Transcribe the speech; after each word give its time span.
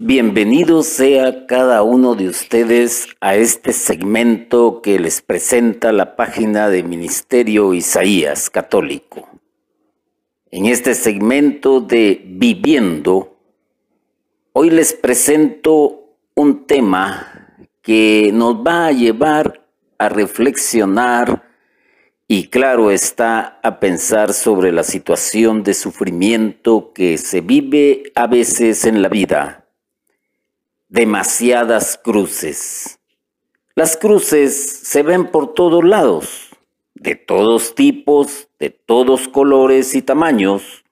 Bienvenido 0.00 0.84
sea 0.84 1.46
cada 1.46 1.82
uno 1.82 2.14
de 2.14 2.28
ustedes 2.28 3.08
a 3.20 3.34
este 3.34 3.72
segmento 3.72 4.80
que 4.80 5.00
les 5.00 5.22
presenta 5.22 5.90
la 5.90 6.14
página 6.14 6.68
de 6.68 6.84
Ministerio 6.84 7.74
Isaías 7.74 8.48
Católico. 8.48 9.28
En 10.52 10.66
este 10.66 10.94
segmento 10.94 11.80
de 11.80 12.22
Viviendo, 12.24 13.40
hoy 14.52 14.70
les 14.70 14.92
presento 14.92 16.14
un 16.36 16.64
tema 16.68 17.56
que 17.82 18.30
nos 18.32 18.54
va 18.54 18.86
a 18.86 18.92
llevar 18.92 19.66
a 19.98 20.08
reflexionar 20.08 21.42
y 22.28 22.46
claro 22.50 22.92
está 22.92 23.58
a 23.64 23.80
pensar 23.80 24.32
sobre 24.32 24.70
la 24.70 24.84
situación 24.84 25.64
de 25.64 25.74
sufrimiento 25.74 26.92
que 26.92 27.18
se 27.18 27.40
vive 27.40 28.12
a 28.14 28.28
veces 28.28 28.84
en 28.84 29.02
la 29.02 29.08
vida 29.08 29.64
demasiadas 30.88 32.00
cruces. 32.02 32.98
Las 33.74 33.96
cruces 33.96 34.80
se 34.82 35.02
ven 35.02 35.30
por 35.30 35.52
todos 35.54 35.84
lados, 35.84 36.48
de 36.94 37.14
todos 37.14 37.74
tipos, 37.74 38.48
de 38.58 38.70
todos 38.70 39.28
colores 39.28 39.94
y 39.94 40.02
tamaños. 40.02 40.84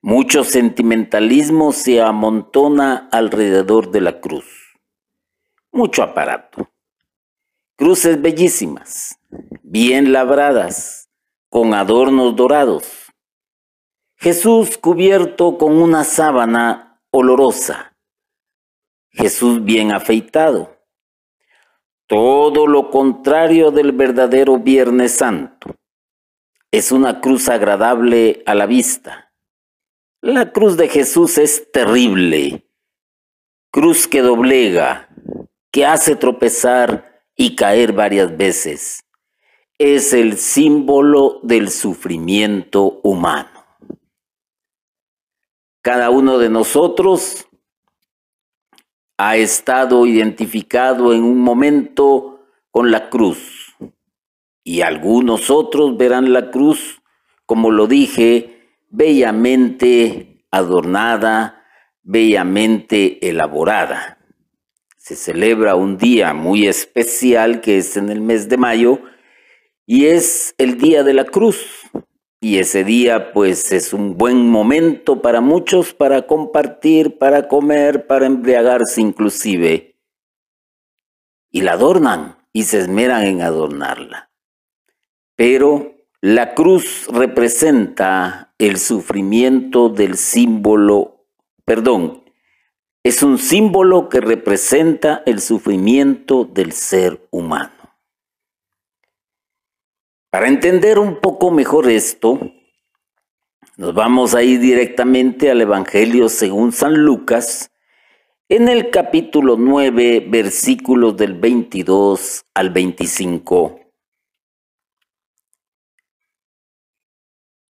Mucho 0.00 0.44
sentimentalismo 0.44 1.72
se 1.72 2.00
amontona 2.00 3.08
alrededor 3.12 3.90
de 3.90 4.00
la 4.00 4.20
cruz. 4.20 4.78
Mucho 5.72 6.02
aparato. 6.02 6.70
Cruces 7.76 8.20
bellísimas, 8.22 9.18
bien 9.62 10.12
labradas, 10.12 11.10
con 11.48 11.74
adornos 11.74 12.36
dorados. 12.36 13.12
Jesús 14.16 14.78
cubierto 14.78 15.58
con 15.58 15.80
una 15.80 16.04
sábana 16.04 17.02
olorosa 17.10 17.89
Jesús 19.12 19.64
bien 19.64 19.92
afeitado. 19.92 20.76
Todo 22.06 22.66
lo 22.66 22.90
contrario 22.90 23.70
del 23.70 23.92
verdadero 23.92 24.58
Viernes 24.58 25.12
Santo. 25.12 25.76
Es 26.70 26.92
una 26.92 27.20
cruz 27.20 27.48
agradable 27.48 28.42
a 28.46 28.54
la 28.54 28.66
vista. 28.66 29.32
La 30.20 30.52
cruz 30.52 30.76
de 30.76 30.88
Jesús 30.88 31.38
es 31.38 31.70
terrible. 31.72 32.66
Cruz 33.70 34.06
que 34.06 34.22
doblega, 34.22 35.08
que 35.70 35.86
hace 35.86 36.16
tropezar 36.16 37.24
y 37.36 37.56
caer 37.56 37.92
varias 37.92 38.36
veces. 38.36 39.04
Es 39.78 40.12
el 40.12 40.36
símbolo 40.36 41.40
del 41.42 41.70
sufrimiento 41.70 43.00
humano. 43.02 43.64
Cada 45.82 46.10
uno 46.10 46.38
de 46.38 46.50
nosotros 46.50 47.46
ha 49.22 49.36
estado 49.36 50.06
identificado 50.06 51.12
en 51.12 51.24
un 51.24 51.40
momento 51.40 52.40
con 52.70 52.90
la 52.90 53.10
cruz. 53.10 53.76
Y 54.64 54.80
algunos 54.80 55.50
otros 55.50 55.98
verán 55.98 56.32
la 56.32 56.50
cruz, 56.50 57.02
como 57.44 57.70
lo 57.70 57.86
dije, 57.86 58.78
bellamente 58.88 60.46
adornada, 60.50 61.66
bellamente 62.02 63.28
elaborada. 63.28 64.24
Se 64.96 65.16
celebra 65.16 65.74
un 65.74 65.98
día 65.98 66.32
muy 66.32 66.66
especial 66.66 67.60
que 67.60 67.76
es 67.76 67.98
en 67.98 68.08
el 68.08 68.22
mes 68.22 68.48
de 68.48 68.56
mayo 68.56 69.02
y 69.84 70.06
es 70.06 70.54
el 70.56 70.78
Día 70.78 71.02
de 71.02 71.12
la 71.12 71.24
Cruz. 71.24 71.79
Y 72.40 72.58
ese 72.58 72.84
día 72.84 73.32
pues 73.32 73.70
es 73.70 73.92
un 73.92 74.16
buen 74.16 74.48
momento 74.48 75.20
para 75.20 75.42
muchos 75.42 75.92
para 75.92 76.26
compartir, 76.26 77.18
para 77.18 77.48
comer, 77.48 78.06
para 78.06 78.24
embriagarse 78.24 79.02
inclusive. 79.02 79.98
Y 81.50 81.60
la 81.60 81.72
adornan 81.72 82.38
y 82.54 82.62
se 82.62 82.78
esmeran 82.78 83.24
en 83.24 83.42
adornarla. 83.42 84.30
Pero 85.36 85.94
la 86.22 86.54
cruz 86.54 87.06
representa 87.12 88.54
el 88.58 88.78
sufrimiento 88.78 89.88
del 89.88 90.16
símbolo, 90.16 91.26
perdón, 91.64 92.24
es 93.02 93.22
un 93.22 93.38
símbolo 93.38 94.10
que 94.10 94.20
representa 94.20 95.22
el 95.24 95.40
sufrimiento 95.40 96.44
del 96.44 96.72
ser 96.72 97.26
humano. 97.30 97.79
Para 100.30 100.46
entender 100.46 101.00
un 101.00 101.20
poco 101.20 101.50
mejor 101.50 101.90
esto, 101.90 102.38
nos 103.76 103.94
vamos 103.94 104.36
a 104.36 104.44
ir 104.44 104.60
directamente 104.60 105.50
al 105.50 105.60
Evangelio 105.60 106.28
según 106.28 106.70
San 106.70 106.94
Lucas, 107.04 107.72
en 108.48 108.68
el 108.68 108.90
capítulo 108.90 109.56
9, 109.58 110.26
versículos 110.28 111.16
del 111.16 111.34
22 111.34 112.44
al 112.54 112.70
25. 112.70 113.80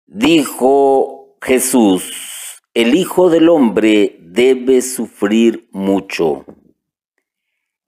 Dijo 0.08 1.38
Jesús, 1.42 2.62
el 2.74 2.94
Hijo 2.94 3.30
del 3.30 3.48
Hombre 3.48 4.18
debe 4.20 4.82
sufrir 4.82 5.70
mucho 5.72 6.46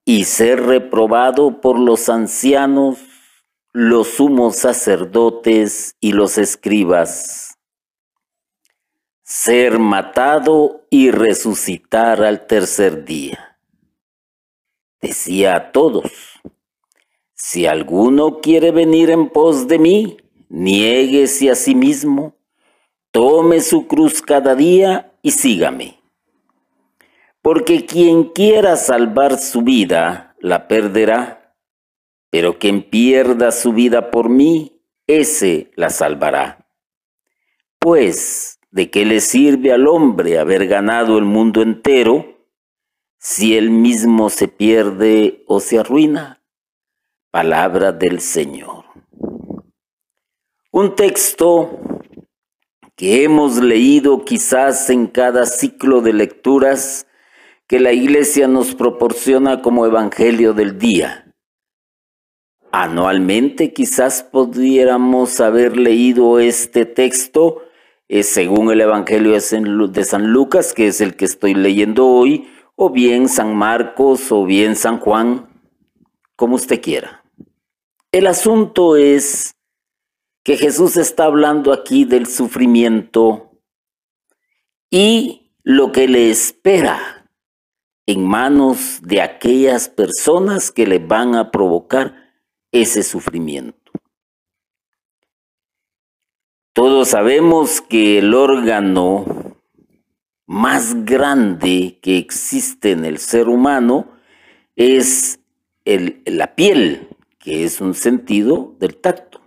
y 0.06 0.24
ser 0.24 0.62
reprobado 0.62 1.60
por 1.60 1.78
los 1.78 2.08
ancianos 2.08 3.11
los 3.74 4.10
sumos 4.10 4.58
sacerdotes 4.58 5.96
y 6.02 6.12
los 6.12 6.38
escribas, 6.38 7.58
ser 9.24 9.80
matado 9.80 10.86
y 10.90 11.12
resucitar 11.12 12.22
al 12.22 12.48
tercer 12.48 13.06
día. 13.06 13.58
Decía 15.02 15.56
a 15.56 15.72
todos, 15.72 16.12
si 17.34 17.66
alguno 17.66 18.42
quiere 18.42 18.72
venir 18.72 19.10
en 19.10 19.30
pos 19.30 19.68
de 19.68 19.80
mí, 19.80 20.18
niéguese 20.50 21.50
a 21.50 21.56
sí 21.56 21.74
mismo, 21.74 22.36
tome 23.12 23.62
su 23.62 23.88
cruz 23.88 24.22
cada 24.22 24.54
día 24.54 25.14
y 25.22 25.32
sígame. 25.32 26.02
Porque 27.42 27.86
quien 27.86 28.26
quiera 28.26 28.76
salvar 28.76 29.40
su 29.40 29.62
vida, 29.62 30.36
la 30.40 30.68
perderá 30.68 31.41
pero 32.32 32.58
quien 32.58 32.90
pierda 32.90 33.52
su 33.52 33.74
vida 33.74 34.10
por 34.10 34.30
mí, 34.30 34.82
ese 35.06 35.70
la 35.76 35.90
salvará. 35.90 36.66
Pues, 37.78 38.60
¿de 38.72 38.90
qué 38.90 39.06
le 39.06 39.20
sirve 39.20 39.74
al 39.74 39.86
hombre 39.86 40.40
haber 40.40 40.66
ganado 40.68 41.18
el 41.18 41.26
mundo 41.26 41.62
entero 41.62 42.48
si 43.20 43.58
él 43.58 43.70
mismo 43.70 44.30
se 44.30 44.48
pierde 44.48 45.44
o 45.46 45.60
se 45.60 45.78
arruina? 45.78 46.42
Palabra 47.32 47.92
del 47.92 48.22
Señor. 48.22 48.86
Un 50.72 50.96
texto 50.96 51.82
que 52.96 53.24
hemos 53.26 53.58
leído 53.58 54.24
quizás 54.24 54.90
en 54.90 55.08
cada 55.08 55.46
ciclo 55.46 56.00
de 56.00 56.14
lecturas 56.14 57.08
que 57.68 57.82
la 57.82 57.92
Iglesia 57.92 58.48
nos 58.48 58.74
proporciona 58.74 59.62
como 59.62 59.86
Evangelio 59.86 60.54
del 60.54 60.78
día 60.78 61.31
Anualmente 62.72 63.74
quizás 63.74 64.24
pudiéramos 64.24 65.42
haber 65.42 65.76
leído 65.76 66.40
este 66.40 66.86
texto 66.86 67.64
eh, 68.08 68.24
según 68.24 68.72
el 68.72 68.82
Evangelio 68.82 69.34
de 69.34 70.04
San 70.04 70.32
Lucas, 70.32 70.74
que 70.74 70.88
es 70.88 71.02
el 71.02 71.16
que 71.16 71.26
estoy 71.26 71.54
leyendo 71.54 72.08
hoy, 72.08 72.50
o 72.76 72.90
bien 72.90 73.28
San 73.30 73.56
Marcos, 73.56 74.32
o 74.32 74.46
bien 74.46 74.76
San 74.76 75.00
Juan, 75.00 75.50
como 76.36 76.56
usted 76.56 76.82
quiera. 76.82 77.24
El 78.12 78.28
asunto 78.28 78.96
es 78.96 79.56
que 80.44 80.58
Jesús 80.58 80.98
está 80.98 81.26
hablando 81.26 81.72
aquí 81.72 82.06
del 82.06 82.28
sufrimiento 82.28 83.52
y 84.90 85.54
lo 85.64 85.92
que 85.92 86.08
le 86.08 86.30
espera 86.30 87.30
en 88.06 88.26
manos 88.26 89.00
de 89.04 89.22
aquellas 89.22 89.88
personas 89.88 90.72
que 90.72 90.86
le 90.86 91.00
van 91.00 91.36
a 91.36 91.52
provocar 91.52 92.21
ese 92.72 93.04
sufrimiento. 93.04 93.92
Todos 96.74 97.10
sabemos 97.10 97.82
que 97.82 98.20
el 98.20 98.34
órgano 98.34 99.58
más 100.46 101.06
grande 101.06 102.00
que 102.02 102.18
existe 102.18 102.92
en 102.92 103.06
el 103.06 103.18
ser 103.18 103.50
humano 103.50 104.08
es 104.76 105.40
la 105.84 106.56
piel, 106.56 107.10
que 107.40 107.66
es 107.66 107.82
un 107.82 107.94
sentido 107.94 108.76
del 108.80 108.96
tacto. 108.96 109.42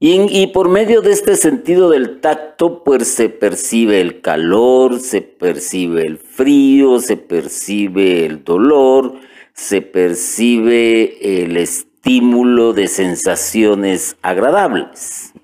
Y, 0.00 0.42
y, 0.42 0.46
por 0.48 0.68
medio 0.68 1.02
de 1.02 1.12
este 1.12 1.36
sentido 1.36 1.90
del 1.90 2.20
tacto, 2.20 2.82
pues 2.84 3.06
se 3.06 3.28
percibe 3.28 4.00
el 4.00 4.22
calor, 4.22 4.98
se 4.98 5.20
percibe 5.20 6.06
el 6.06 6.16
frío, 6.16 7.00
se 7.00 7.18
percibe 7.18 8.24
el 8.24 8.42
dolor, 8.42 9.20
se 9.60 9.82
percibe 9.82 11.42
el 11.42 11.58
estímulo 11.58 12.72
de 12.72 12.88
sensaciones 12.88 14.16
agradables. 14.22 15.34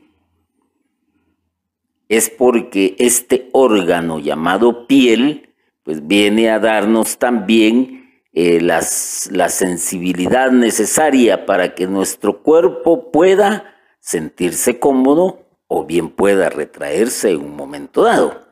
es 2.09 2.31
porque 2.31 2.97
este 2.99 3.51
órgano 3.53 4.19
llamado 4.19 4.87
piel, 4.87 5.55
pues 5.83 6.07
viene 6.07 6.49
a 6.51 6.59
darnos 6.59 7.19
también 7.19 8.23
eh, 8.33 8.61
las, 8.63 9.29
la 9.33 9.51
sensibilidad 9.51 10.51
necesaria 10.51 11.45
para 11.45 11.75
que 11.75 11.87
nuestro 11.87 12.43
cuerpo 12.43 13.13
pueda 13.13 13.75
sentirse 14.01 14.79
cómodo 14.79 15.47
o 15.69 15.85
bien 15.85 16.09
pueda 16.09 16.49
retraerse 16.49 17.33
en 17.33 17.43
un 17.43 17.55
momento 17.55 18.05
dado. 18.05 18.46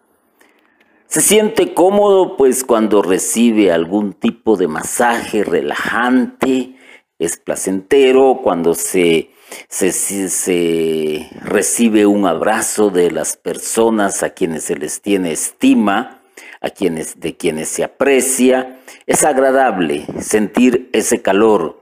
Se 1.15 1.21
siente 1.21 1.75
cómodo 1.75 2.37
pues 2.37 2.65
cuando 2.65 3.01
recibe 3.01 3.71
algún 3.71 4.15
tipo 4.15 4.57
de 4.57 4.67
masaje 4.67 5.45
relajante, 5.45 6.75
es 7.21 7.37
placentero 7.37 8.41
cuando 8.43 8.75
se, 8.75 9.31
se, 9.69 11.31
recibe 11.41 12.05
un 12.05 12.27
abrazo 12.27 12.91
de 12.91 13.13
las 13.13 13.37
personas 13.37 14.25
a 14.25 14.31
quienes 14.31 14.65
se 14.65 14.75
les 14.75 15.03
tiene 15.03 15.31
estima, 15.31 16.21
a 16.61 16.71
quienes, 16.71 17.21
de 17.21 17.37
quienes 17.37 17.69
se 17.69 17.85
aprecia. 17.85 18.81
Es 19.07 19.23
agradable 19.23 20.07
sentir 20.21 20.91
ese 20.93 21.23
calor. 21.23 21.81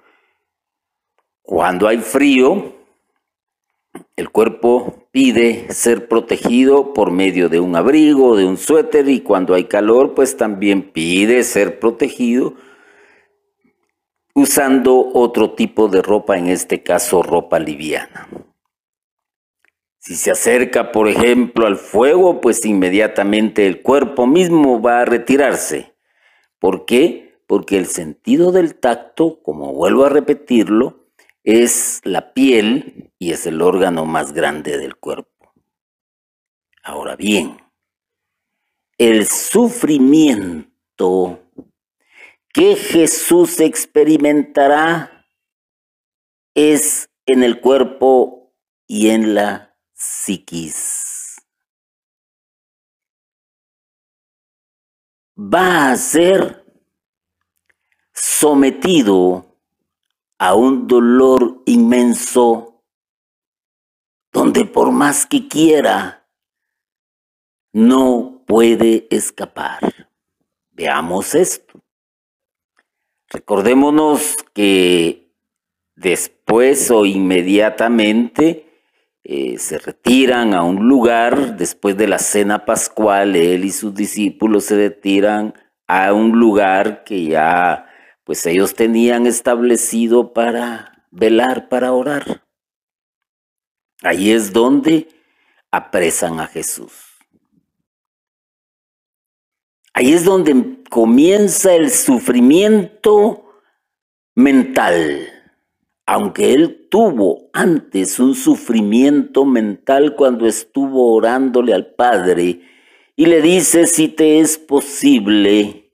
Cuando 1.40 1.88
hay 1.88 2.00
frío, 2.00 2.81
el 4.16 4.30
cuerpo 4.30 5.08
pide 5.10 5.72
ser 5.72 6.08
protegido 6.08 6.92
por 6.92 7.10
medio 7.10 7.48
de 7.48 7.60
un 7.60 7.74
abrigo, 7.76 8.36
de 8.36 8.44
un 8.44 8.58
suéter 8.58 9.08
y 9.08 9.20
cuando 9.20 9.54
hay 9.54 9.64
calor, 9.64 10.14
pues 10.14 10.36
también 10.36 10.92
pide 10.92 11.42
ser 11.44 11.78
protegido 11.78 12.54
usando 14.34 15.10
otro 15.14 15.52
tipo 15.52 15.88
de 15.88 16.02
ropa, 16.02 16.36
en 16.36 16.48
este 16.48 16.82
caso 16.82 17.22
ropa 17.22 17.58
liviana. 17.58 18.28
Si 19.98 20.16
se 20.16 20.30
acerca, 20.30 20.90
por 20.90 21.08
ejemplo, 21.08 21.66
al 21.66 21.76
fuego, 21.76 22.40
pues 22.40 22.64
inmediatamente 22.64 23.66
el 23.66 23.82
cuerpo 23.82 24.26
mismo 24.26 24.82
va 24.82 25.00
a 25.00 25.04
retirarse. 25.04 25.94
¿Por 26.58 26.86
qué? 26.86 27.40
Porque 27.46 27.78
el 27.78 27.86
sentido 27.86 28.50
del 28.52 28.74
tacto, 28.74 29.40
como 29.42 29.72
vuelvo 29.72 30.04
a 30.04 30.08
repetirlo, 30.08 31.01
es 31.44 32.00
la 32.04 32.32
piel 32.32 33.12
y 33.18 33.32
es 33.32 33.46
el 33.46 33.62
órgano 33.62 34.04
más 34.04 34.32
grande 34.32 34.78
del 34.78 34.96
cuerpo. 34.96 35.52
Ahora 36.82 37.16
bien, 37.16 37.58
el 38.98 39.26
sufrimiento 39.26 40.72
que 42.52 42.76
Jesús 42.76 43.60
experimentará 43.60 45.26
es 46.54 47.08
en 47.26 47.42
el 47.42 47.60
cuerpo 47.60 48.54
y 48.86 49.10
en 49.10 49.34
la 49.34 49.76
psiquis. 49.94 51.36
Va 55.36 55.90
a 55.90 55.96
ser 55.96 56.64
sometido 58.12 59.51
a 60.42 60.54
un 60.54 60.88
dolor 60.88 61.62
inmenso 61.66 62.82
donde 64.32 64.64
por 64.64 64.90
más 64.90 65.24
que 65.24 65.46
quiera, 65.46 66.26
no 67.72 68.42
puede 68.44 69.06
escapar. 69.08 69.78
Veamos 70.72 71.36
esto. 71.36 71.80
Recordémonos 73.28 74.34
que 74.52 75.32
después 75.94 76.90
o 76.90 77.06
inmediatamente 77.06 78.66
eh, 79.22 79.58
se 79.58 79.78
retiran 79.78 80.54
a 80.54 80.64
un 80.64 80.88
lugar, 80.88 81.56
después 81.56 81.96
de 81.96 82.08
la 82.08 82.18
cena 82.18 82.64
pascual, 82.64 83.36
él 83.36 83.64
y 83.64 83.70
sus 83.70 83.94
discípulos 83.94 84.64
se 84.64 84.74
retiran 84.74 85.54
a 85.86 86.12
un 86.12 86.32
lugar 86.32 87.04
que 87.04 87.26
ya 87.26 87.86
pues 88.24 88.46
ellos 88.46 88.74
tenían 88.74 89.26
establecido 89.26 90.32
para 90.32 91.06
velar, 91.10 91.68
para 91.68 91.92
orar. 91.92 92.44
Ahí 94.02 94.30
es 94.30 94.52
donde 94.52 95.08
apresan 95.70 96.40
a 96.40 96.46
Jesús. 96.46 96.92
Ahí 99.94 100.12
es 100.12 100.24
donde 100.24 100.82
comienza 100.88 101.74
el 101.74 101.90
sufrimiento 101.90 103.44
mental. 104.34 105.28
Aunque 106.06 106.52
él 106.52 106.88
tuvo 106.90 107.50
antes 107.52 108.18
un 108.18 108.34
sufrimiento 108.34 109.44
mental 109.44 110.16
cuando 110.16 110.46
estuvo 110.46 111.14
orándole 111.14 111.74
al 111.74 111.94
Padre 111.94 112.62
y 113.14 113.26
le 113.26 113.40
dice, 113.40 113.86
si 113.86 114.08
te 114.08 114.40
es 114.40 114.58
posible, 114.58 115.92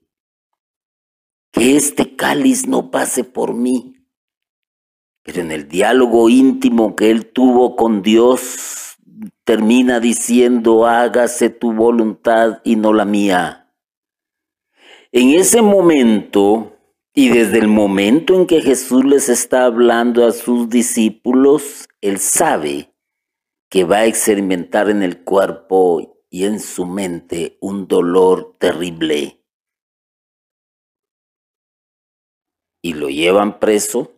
que 1.52 1.76
este 1.76 2.07
cáliz 2.18 2.66
no 2.66 2.90
pase 2.90 3.24
por 3.24 3.54
mí. 3.54 3.94
Pero 5.22 5.40
en 5.40 5.52
el 5.52 5.68
diálogo 5.68 6.28
íntimo 6.28 6.96
que 6.96 7.10
él 7.10 7.32
tuvo 7.32 7.76
con 7.76 8.02
Dios, 8.02 8.98
termina 9.44 10.00
diciendo, 10.00 10.86
hágase 10.86 11.48
tu 11.48 11.72
voluntad 11.72 12.60
y 12.64 12.76
no 12.76 12.92
la 12.92 13.06
mía. 13.06 13.72
En 15.12 15.30
ese 15.30 15.62
momento, 15.62 16.76
y 17.14 17.30
desde 17.30 17.58
el 17.58 17.68
momento 17.68 18.34
en 18.34 18.46
que 18.46 18.60
Jesús 18.60 19.04
les 19.04 19.30
está 19.30 19.64
hablando 19.64 20.26
a 20.26 20.32
sus 20.32 20.68
discípulos, 20.68 21.88
él 22.02 22.18
sabe 22.18 22.92
que 23.70 23.84
va 23.84 23.98
a 23.98 24.06
experimentar 24.06 24.90
en 24.90 25.02
el 25.02 25.24
cuerpo 25.24 26.24
y 26.30 26.44
en 26.44 26.60
su 26.60 26.84
mente 26.84 27.56
un 27.60 27.86
dolor 27.86 28.56
terrible 28.58 29.37
y 32.82 32.94
lo 32.94 33.08
llevan 33.08 33.58
preso, 33.58 34.14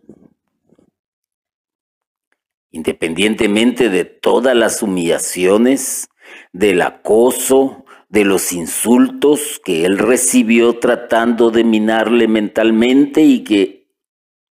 independientemente 2.71 3.89
de 3.89 4.05
todas 4.05 4.55
las 4.55 4.83
humillaciones, 4.83 6.09
del 6.53 6.83
acoso, 6.83 7.85
de 8.09 8.25
los 8.25 8.53
insultos 8.53 9.61
que 9.65 9.85
él 9.85 9.99
recibió 9.99 10.79
tratando 10.79 11.51
de 11.51 11.65
minarle 11.65 12.27
mentalmente 12.27 13.23
y 13.23 13.45
que 13.45 13.89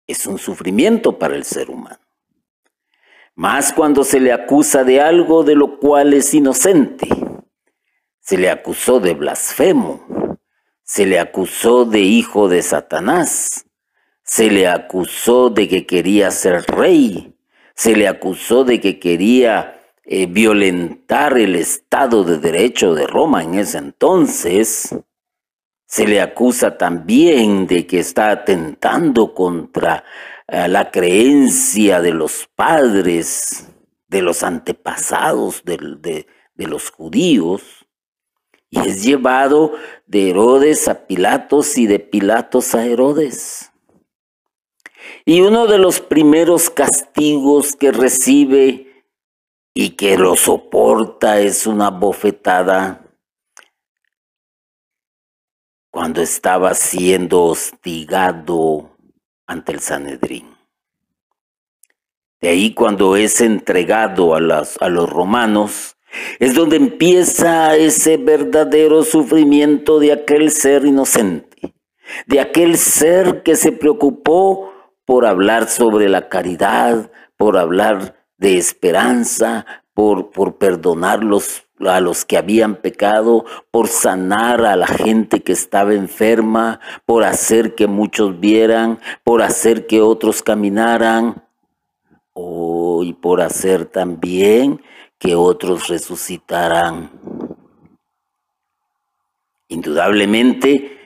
es 0.07 0.27
un 0.27 0.39
sufrimiento 0.39 1.19
para 1.19 1.37
el 1.37 1.45
ser 1.45 1.71
humano. 1.71 2.01
Más 3.37 3.73
cuando 3.73 4.05
se 4.05 4.21
le 4.21 4.33
acusa 4.33 4.85
de 4.85 5.01
algo 5.01 5.45
de 5.45 5.55
lo 5.55 5.79
cual 5.79 6.15
es 6.15 6.35
inocente. 6.35 7.09
Se 8.21 8.37
le 8.37 8.51
acusó 8.51 9.01
de 9.01 9.15
blasfemo, 9.15 10.39
se 10.83 11.07
le 11.07 11.19
acusó 11.19 11.85
de 11.85 12.01
hijo 12.01 12.49
de 12.49 12.63
Satanás, 12.63 13.67
se 14.25 14.51
le 14.51 14.67
acusó 14.67 15.51
de 15.51 15.69
que 15.69 15.87
quería 15.87 16.31
ser 16.31 16.65
rey, 16.67 17.35
se 17.75 17.95
le 17.95 18.09
acusó 18.09 18.65
de 18.65 18.81
que 18.81 18.99
quería 18.99 19.81
eh, 20.05 20.27
violentar 20.27 21.39
el 21.39 21.55
Estado 21.57 22.25
de 22.25 22.39
Derecho 22.39 22.95
de 22.95 23.07
Roma 23.07 23.43
en 23.43 23.55
ese 23.55 23.79
entonces. 23.79 24.95
Se 25.87 26.07
le 26.07 26.21
acusa 26.21 26.79
también 26.79 27.67
de 27.67 27.87
que 27.87 28.01
está 28.01 28.31
atentando 28.31 29.35
contra 29.35 30.05
eh, 30.49 30.69
la 30.69 30.91
creencia 30.91 32.01
de 32.01 32.13
los 32.13 32.49
padres, 32.57 33.69
de 34.09 34.23
los 34.23 34.43
antepasados 34.43 35.63
de 35.65 36.27
los 36.57 36.91
judíos, 36.91 37.87
y 38.71 38.81
es 38.81 39.05
llevado 39.05 39.75
de 40.07 40.31
Herodes 40.31 40.89
a 40.89 41.07
Pilatos 41.07 41.77
y 41.79 41.87
de 41.87 42.01
Pilatos 42.01 42.75
a 42.75 42.85
Herodes. 42.87 43.71
Y 45.27 45.41
uno 45.41 45.67
de 45.67 45.79
los 45.79 46.01
primeros 46.01 46.69
castigos 46.69 47.77
que 47.77 47.93
recibe 47.93 49.07
y 49.73 49.91
que 49.91 50.19
lo 50.19 50.37
soporta 50.37 51.41
es 51.41 51.67
una 51.67 51.89
bofetada 51.89 53.01
cuando 55.91 56.21
estaba 56.21 56.75
siendo 56.75 57.45
hostigado 57.45 58.91
ante 59.47 59.73
el 59.73 59.81
Sanedrín. 59.81 60.55
De 62.41 62.51
ahí 62.51 62.75
cuando 62.75 63.17
es 63.17 63.41
entregado 63.41 64.35
a, 64.35 64.39
a 64.39 64.89
los 64.91 65.09
romanos, 65.09 65.97
es 66.39 66.55
donde 66.55 66.77
empieza 66.77 67.75
ese 67.77 68.19
verdadero 68.19 69.03
sufrimiento 69.03 69.99
de 70.01 70.13
aquel 70.13 70.51
ser 70.51 70.85
inocente, 70.85 71.75
de 72.27 72.41
aquel 72.41 72.77
ser 72.77 73.43
que 73.43 73.57
se 73.57 73.73
preocupó 73.73 74.74
por 75.05 75.27
hablar 75.27 75.69
sobre 75.69 76.09
la 76.09 76.29
caridad, 76.29 77.11
por 77.37 77.59
hablar 77.59 78.17
de 78.39 78.59
esperanza, 78.59 79.67
por, 79.93 80.31
por 80.31 80.57
perdonar 80.57 81.21
a 81.81 82.01
los 82.01 82.25
que 82.25 82.37
habían 82.37 82.77
pecado, 82.77 83.45
por 83.71 83.89
sanar 83.89 84.65
a 84.65 84.77
la 84.77 84.87
gente 84.87 85.43
que 85.43 85.53
estaba 85.53 85.95
enferma, 85.95 86.81
por 87.07 87.25
hacer 87.25 87.75
que 87.75 87.87
muchos 87.87 88.41
vieran, 88.41 88.99
por 89.23 89.43
hacer 89.43 89.87
que 89.87 90.01
otros 90.01 90.43
caminaran, 90.43 91.45
y 93.05 93.13
por 93.13 93.41
hacer 93.41 93.87
también 93.87 94.83
que 95.19 95.35
otros 95.35 95.89
resucitarán. 95.89 97.11
Indudablemente 99.69 100.99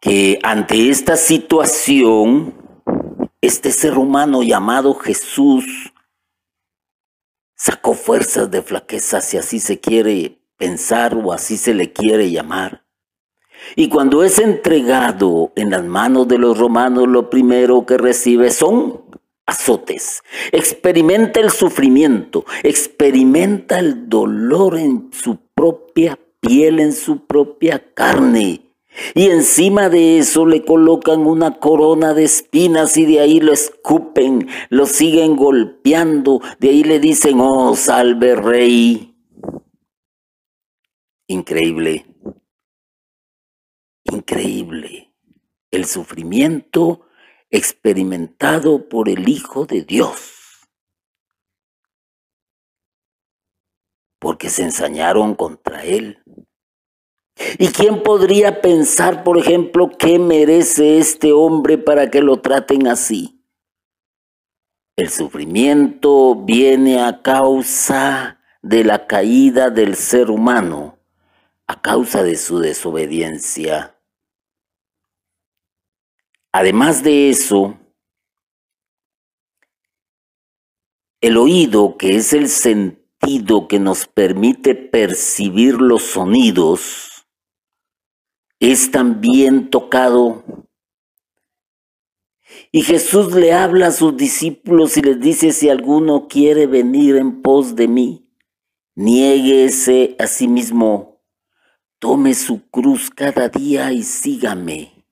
que 0.00 0.38
ante 0.42 0.88
esta 0.90 1.16
situación, 1.16 2.54
este 3.46 3.72
ser 3.72 3.98
humano 3.98 4.42
llamado 4.42 4.94
Jesús 4.94 5.92
sacó 7.54 7.94
fuerzas 7.94 8.50
de 8.50 8.62
flaqueza, 8.62 9.20
si 9.20 9.36
así 9.36 9.60
se 9.60 9.80
quiere 9.80 10.38
pensar 10.56 11.14
o 11.14 11.32
así 11.32 11.56
se 11.56 11.74
le 11.74 11.92
quiere 11.92 12.30
llamar. 12.30 12.84
Y 13.76 13.88
cuando 13.88 14.24
es 14.24 14.38
entregado 14.38 15.52
en 15.56 15.70
las 15.70 15.84
manos 15.84 16.28
de 16.28 16.38
los 16.38 16.58
romanos, 16.58 17.08
lo 17.08 17.30
primero 17.30 17.86
que 17.86 17.98
recibe 17.98 18.50
son 18.50 19.04
azotes. 19.46 20.22
Experimenta 20.52 21.40
el 21.40 21.50
sufrimiento, 21.50 22.44
experimenta 22.62 23.78
el 23.78 24.08
dolor 24.08 24.78
en 24.78 25.10
su 25.12 25.38
propia 25.54 26.18
piel, 26.40 26.80
en 26.80 26.92
su 26.92 27.26
propia 27.26 27.92
carne. 27.94 28.63
Y 29.14 29.28
encima 29.28 29.88
de 29.88 30.18
eso 30.18 30.46
le 30.46 30.64
colocan 30.64 31.26
una 31.26 31.58
corona 31.58 32.14
de 32.14 32.24
espinas 32.24 32.96
y 32.96 33.06
de 33.06 33.20
ahí 33.20 33.40
lo 33.40 33.52
escupen, 33.52 34.48
lo 34.70 34.86
siguen 34.86 35.36
golpeando, 35.36 36.40
de 36.60 36.70
ahí 36.70 36.84
le 36.84 37.00
dicen, 37.00 37.40
oh, 37.40 37.74
salve 37.74 38.34
rey. 38.36 39.14
Increíble, 41.26 42.06
increíble 44.04 45.14
el 45.74 45.86
sufrimiento 45.86 47.06
experimentado 47.50 48.88
por 48.88 49.08
el 49.08 49.28
Hijo 49.28 49.66
de 49.66 49.82
Dios. 49.82 50.68
Porque 54.18 54.50
se 54.50 54.62
ensañaron 54.62 55.34
contra 55.34 55.84
él. 55.84 56.22
¿Y 57.58 57.68
quién 57.68 58.02
podría 58.02 58.60
pensar, 58.60 59.24
por 59.24 59.38
ejemplo, 59.38 59.90
qué 59.98 60.18
merece 60.18 60.98
este 60.98 61.32
hombre 61.32 61.78
para 61.78 62.10
que 62.10 62.20
lo 62.20 62.40
traten 62.40 62.86
así? 62.86 63.40
El 64.96 65.10
sufrimiento 65.10 66.36
viene 66.36 67.02
a 67.02 67.22
causa 67.22 68.40
de 68.62 68.84
la 68.84 69.06
caída 69.06 69.70
del 69.70 69.96
ser 69.96 70.30
humano, 70.30 70.98
a 71.66 71.82
causa 71.82 72.22
de 72.22 72.36
su 72.36 72.60
desobediencia. 72.60 73.98
Además 76.52 77.02
de 77.02 77.30
eso, 77.30 77.76
el 81.20 81.36
oído, 81.36 81.96
que 81.96 82.14
es 82.14 82.32
el 82.32 82.48
sentido 82.48 83.66
que 83.66 83.80
nos 83.80 84.06
permite 84.06 84.76
percibir 84.76 85.80
los 85.80 86.02
sonidos, 86.02 87.13
es 88.72 88.90
también 88.90 89.70
tocado. 89.70 90.44
Y 92.72 92.82
Jesús 92.82 93.34
le 93.34 93.52
habla 93.52 93.88
a 93.88 93.92
sus 93.92 94.16
discípulos 94.16 94.96
y 94.96 95.02
les 95.02 95.20
dice, 95.20 95.52
si 95.52 95.68
alguno 95.68 96.28
quiere 96.28 96.66
venir 96.66 97.16
en 97.16 97.42
pos 97.42 97.76
de 97.76 97.88
mí, 97.88 98.28
niéguese 98.94 100.16
a 100.18 100.26
sí 100.26 100.48
mismo, 100.48 101.22
tome 101.98 102.34
su 102.34 102.68
cruz 102.70 103.10
cada 103.10 103.48
día 103.48 103.92
y 103.92 104.02
sígame. 104.02 105.06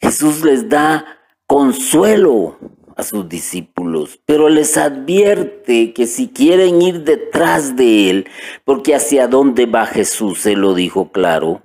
Jesús 0.00 0.42
les 0.42 0.68
da 0.68 1.04
consuelo 1.46 2.58
a 3.00 3.02
sus 3.02 3.28
discípulos, 3.28 4.20
pero 4.26 4.48
les 4.48 4.76
advierte 4.76 5.92
que 5.92 6.06
si 6.06 6.28
quieren 6.28 6.80
ir 6.80 7.02
detrás 7.02 7.74
de 7.76 8.10
Él, 8.10 8.28
porque 8.64 8.94
hacia 8.94 9.26
dónde 9.26 9.66
va 9.66 9.86
Jesús, 9.86 10.40
se 10.40 10.54
lo 10.54 10.74
dijo 10.74 11.10
claro. 11.10 11.62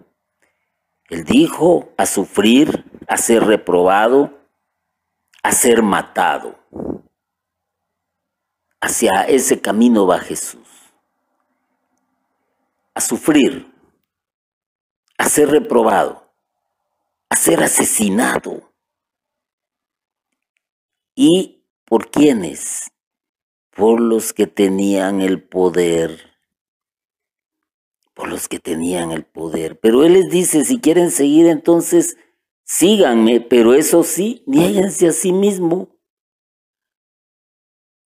Él 1.09 1.23
dijo 1.23 1.93
a 1.97 2.05
sufrir, 2.05 2.85
a 3.07 3.17
ser 3.17 3.43
reprobado, 3.43 4.39
a 5.43 5.51
ser 5.51 5.83
matado. 5.83 6.57
Hacia 8.81 9.23
ese 9.23 9.61
camino 9.61 10.07
va 10.07 10.19
Jesús. 10.19 10.67
A 12.93 13.01
sufrir, 13.01 13.71
a 15.17 15.25
ser 15.29 15.49
reprobado, 15.49 16.31
a 17.29 17.35
ser 17.35 17.61
asesinado. 17.61 18.71
¿Y 21.15 21.65
por 21.85 22.11
quiénes? 22.11 22.91
Por 23.75 23.99
los 23.99 24.33
que 24.33 24.47
tenían 24.47 25.21
el 25.21 25.41
poder. 25.41 26.33
Por 28.13 28.29
los 28.29 28.47
que 28.47 28.59
tenían 28.59 29.11
el 29.11 29.25
poder. 29.25 29.79
Pero 29.79 30.03
Él 30.03 30.13
les 30.13 30.29
dice, 30.29 30.65
si 30.65 30.79
quieren 30.79 31.11
seguir, 31.11 31.47
entonces 31.47 32.17
síganme, 32.63 33.41
pero 33.41 33.73
eso 33.73 34.03
sí, 34.03 34.43
nieguense 34.45 35.07
a 35.07 35.11
sí 35.11 35.31
mismo. 35.31 35.89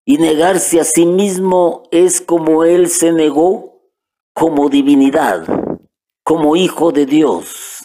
Y 0.04 0.18
negarse 0.18 0.80
a 0.80 0.84
sí 0.84 1.06
mismo 1.06 1.84
es 1.90 2.20
como 2.20 2.64
Él 2.64 2.88
se 2.88 3.12
negó 3.12 3.82
como 4.32 4.68
divinidad, 4.68 5.46
como 6.22 6.56
hijo 6.56 6.92
de 6.92 7.06
Dios 7.06 7.80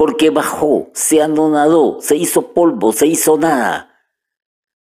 porque 0.00 0.30
bajó, 0.30 0.88
se 0.94 1.20
anonadó, 1.20 1.98
se 2.00 2.16
hizo 2.16 2.54
polvo, 2.54 2.90
se 2.90 3.06
hizo 3.06 3.36
nada, 3.36 3.89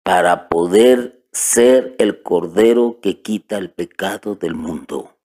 para 0.04 0.48
poder 0.48 1.26
ser 1.32 1.96
el 1.98 2.22
cordero 2.22 3.00
que 3.02 3.20
quita 3.22 3.56
el 3.58 3.70
pecado 3.70 4.36
del 4.36 4.54
mundo. 4.54 5.16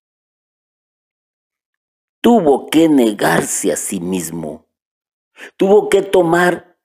Tuvo 2.21 2.69
que 2.69 2.89
negarse 2.89 3.71
a 3.71 3.77
sí 3.77 3.99
mismo, 3.99 4.65
tuvo 5.57 5.89
que 5.89 6.01
tomar 6.01 6.77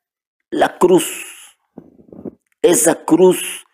la 0.50 0.76
cruz, 0.78 1.56
esa 2.60 3.04
cruz 3.04 3.64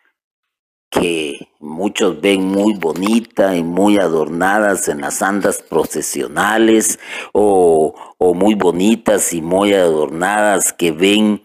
que 0.91 1.49
muchos 1.61 2.21
ven 2.21 2.45
muy 2.47 2.75
bonita 2.75 3.57
y 3.57 3.63
muy 3.63 3.99
adornadas 3.99 4.89
en 4.89 5.01
las 5.01 5.23
andas 5.23 5.63
procesionales 5.63 6.99
o, 7.33 7.95
muy 8.35 8.55
bonitas 8.55 9.33
y 9.33 9.41
muy 9.41 9.73
adornadas 9.73 10.73
que 10.73 10.93
ven 10.93 11.43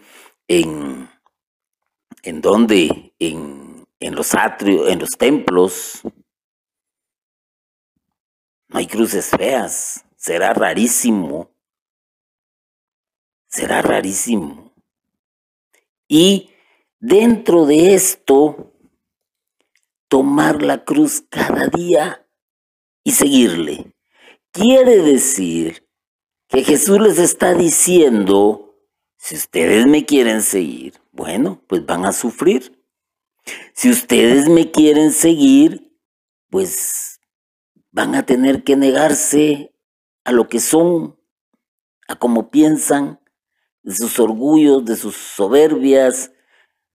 en, 0.48 1.10
en 2.25 2.41
donde, 2.41 3.13
en, 3.20 3.86
en 4.00 4.15
los 4.15 4.34
atrios, 4.34 4.89
en 4.89 5.00
los 5.00 5.12
templos. 5.12 6.01
No 8.67 8.79
hay 8.79 8.88
cruces 8.88 9.29
feas, 9.29 10.03
será 10.17 10.51
rarísimo, 10.53 11.51
será 13.48 13.84
rarísimo. 13.84 14.74
Y 16.08 16.50
dentro 17.00 17.67
de 17.67 17.94
esto, 17.94 18.74
tomar 20.08 20.63
la 20.63 20.84
cruz 20.84 21.24
cada 21.29 21.67
día 21.67 22.27
y 23.03 23.12
seguirle. 23.12 23.94
Quiere 24.51 24.98
decir 24.98 25.88
que 26.48 26.63
Jesús 26.63 27.00
les 27.00 27.20
está 27.20 27.53
diciendo, 27.53 28.65
si 29.25 29.34
ustedes 29.34 29.88
me 29.88 30.05
quieren 30.05 30.44
seguir, 30.44 31.01
bueno, 31.12 31.60
pues 31.65 31.84
van 31.84 32.05
a 32.05 32.12
sufrir. 32.12 32.86
Si 33.74 33.89
ustedes 33.89 34.48
me 34.48 34.70
quieren 34.70 35.12
seguir, 35.12 35.98
pues 36.51 37.20
van 37.89 38.13
a 38.13 38.27
tener 38.27 38.63
que 38.63 38.75
negarse 38.75 39.74
a 40.25 40.32
lo 40.32 40.48
que 40.48 40.60
son, 40.60 41.20
a 42.08 42.20
cómo 42.20 42.51
piensan, 42.51 43.20
de 43.82 43.96
sus 43.96 44.20
orgullos, 44.20 44.86
de 44.86 44.96
sus 44.96 45.15
soberbias, 45.15 46.32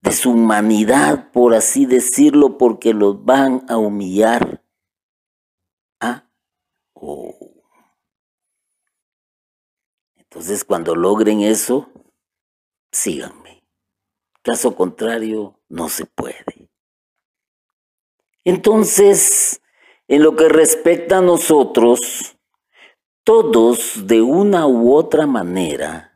de 0.00 0.12
su 0.12 0.30
humanidad, 0.30 1.32
por 1.32 1.52
así 1.52 1.84
decirlo, 1.84 2.58
porque 2.58 2.94
los 2.94 3.24
van 3.24 3.64
a 3.68 3.76
humillar. 3.76 4.64
¿Ah? 5.98 6.30
Oh. 6.92 7.34
Entonces, 10.14 10.62
cuando 10.62 10.94
logren 10.94 11.40
eso, 11.40 11.90
síganme. 12.92 13.62
Caso 14.42 14.74
contrario, 14.74 15.60
no 15.68 15.88
se 15.88 16.06
puede. 16.06 16.70
Entonces, 18.44 19.60
en 20.08 20.22
lo 20.22 20.34
que 20.34 20.48
respecta 20.48 21.18
a 21.18 21.22
nosotros, 21.22 22.36
todos 23.22 24.06
de 24.06 24.22
una 24.22 24.66
u 24.66 24.94
otra 24.94 25.26
manera 25.26 26.10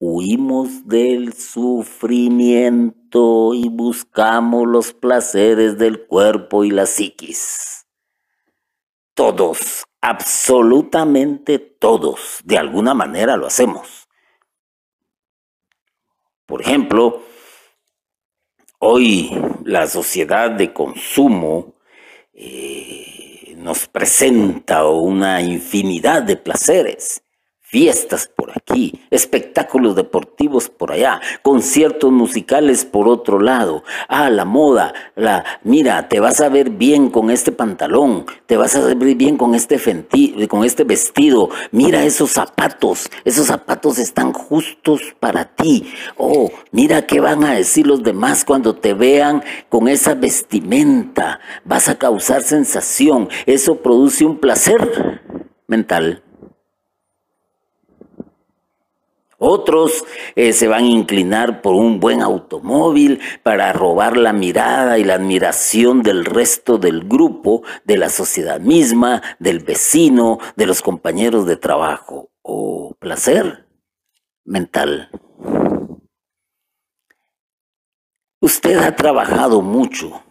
Huimos 0.00 0.86
del 0.86 1.34
sufrimiento 1.34 3.52
y 3.52 3.68
buscamos 3.68 4.68
los 4.68 4.92
placeres 4.92 5.76
del 5.76 6.06
cuerpo 6.06 6.62
y 6.62 6.70
la 6.70 6.86
psiquis. 6.86 7.84
Todos, 9.14 9.82
absolutamente 10.00 11.58
todos, 11.58 12.38
de 12.44 12.58
alguna 12.58 12.94
manera 12.94 13.36
lo 13.36 13.48
hacemos. 13.48 14.07
Por 16.48 16.62
ejemplo, 16.62 17.20
hoy 18.78 19.38
la 19.64 19.86
sociedad 19.86 20.50
de 20.50 20.72
consumo 20.72 21.74
eh, 22.32 23.54
nos 23.58 23.86
presenta 23.86 24.86
una 24.86 25.42
infinidad 25.42 26.22
de 26.22 26.38
placeres 26.38 27.22
fiestas 27.70 28.30
por 28.34 28.50
aquí, 28.50 28.98
espectáculos 29.10 29.94
deportivos 29.94 30.70
por 30.70 30.90
allá, 30.90 31.20
conciertos 31.42 32.10
musicales 32.10 32.86
por 32.86 33.08
otro 33.08 33.40
lado. 33.40 33.84
Ah, 34.08 34.30
la 34.30 34.46
moda, 34.46 34.94
la 35.16 35.44
mira, 35.64 36.08
te 36.08 36.18
vas 36.18 36.40
a 36.40 36.48
ver 36.48 36.70
bien 36.70 37.10
con 37.10 37.30
este 37.30 37.52
pantalón, 37.52 38.24
te 38.46 38.56
vas 38.56 38.74
a 38.74 38.80
ver 38.80 38.96
bien 38.96 39.36
con 39.36 39.54
este 39.54 39.78
con 40.48 40.64
este 40.64 40.84
vestido. 40.84 41.50
Mira 41.70 42.04
esos 42.04 42.30
zapatos, 42.30 43.10
esos 43.26 43.46
zapatos 43.46 43.98
están 43.98 44.32
justos 44.32 45.02
para 45.20 45.44
ti. 45.54 45.92
Oh, 46.16 46.50
mira 46.72 47.06
qué 47.06 47.20
van 47.20 47.44
a 47.44 47.52
decir 47.52 47.86
los 47.86 48.02
demás 48.02 48.46
cuando 48.46 48.76
te 48.76 48.94
vean 48.94 49.42
con 49.68 49.88
esa 49.88 50.14
vestimenta. 50.14 51.40
Vas 51.66 51.90
a 51.90 51.98
causar 51.98 52.42
sensación, 52.42 53.28
eso 53.44 53.76
produce 53.82 54.24
un 54.24 54.38
placer 54.38 55.20
mental. 55.66 56.22
Otros 59.40 60.04
eh, 60.34 60.52
se 60.52 60.66
van 60.66 60.84
a 60.84 60.88
inclinar 60.88 61.62
por 61.62 61.74
un 61.74 62.00
buen 62.00 62.22
automóvil 62.22 63.20
para 63.44 63.72
robar 63.72 64.16
la 64.16 64.32
mirada 64.32 64.98
y 64.98 65.04
la 65.04 65.14
admiración 65.14 66.02
del 66.02 66.24
resto 66.24 66.76
del 66.76 67.06
grupo, 67.06 67.62
de 67.84 67.98
la 67.98 68.10
sociedad 68.10 68.58
misma, 68.58 69.22
del 69.38 69.60
vecino, 69.60 70.38
de 70.56 70.66
los 70.66 70.82
compañeros 70.82 71.46
de 71.46 71.56
trabajo. 71.56 72.30
O 72.42 72.96
placer 72.98 73.66
mental. 74.44 75.10
Usted 78.40 78.78
ha 78.78 78.96
trabajado 78.96 79.62
mucho. 79.62 80.22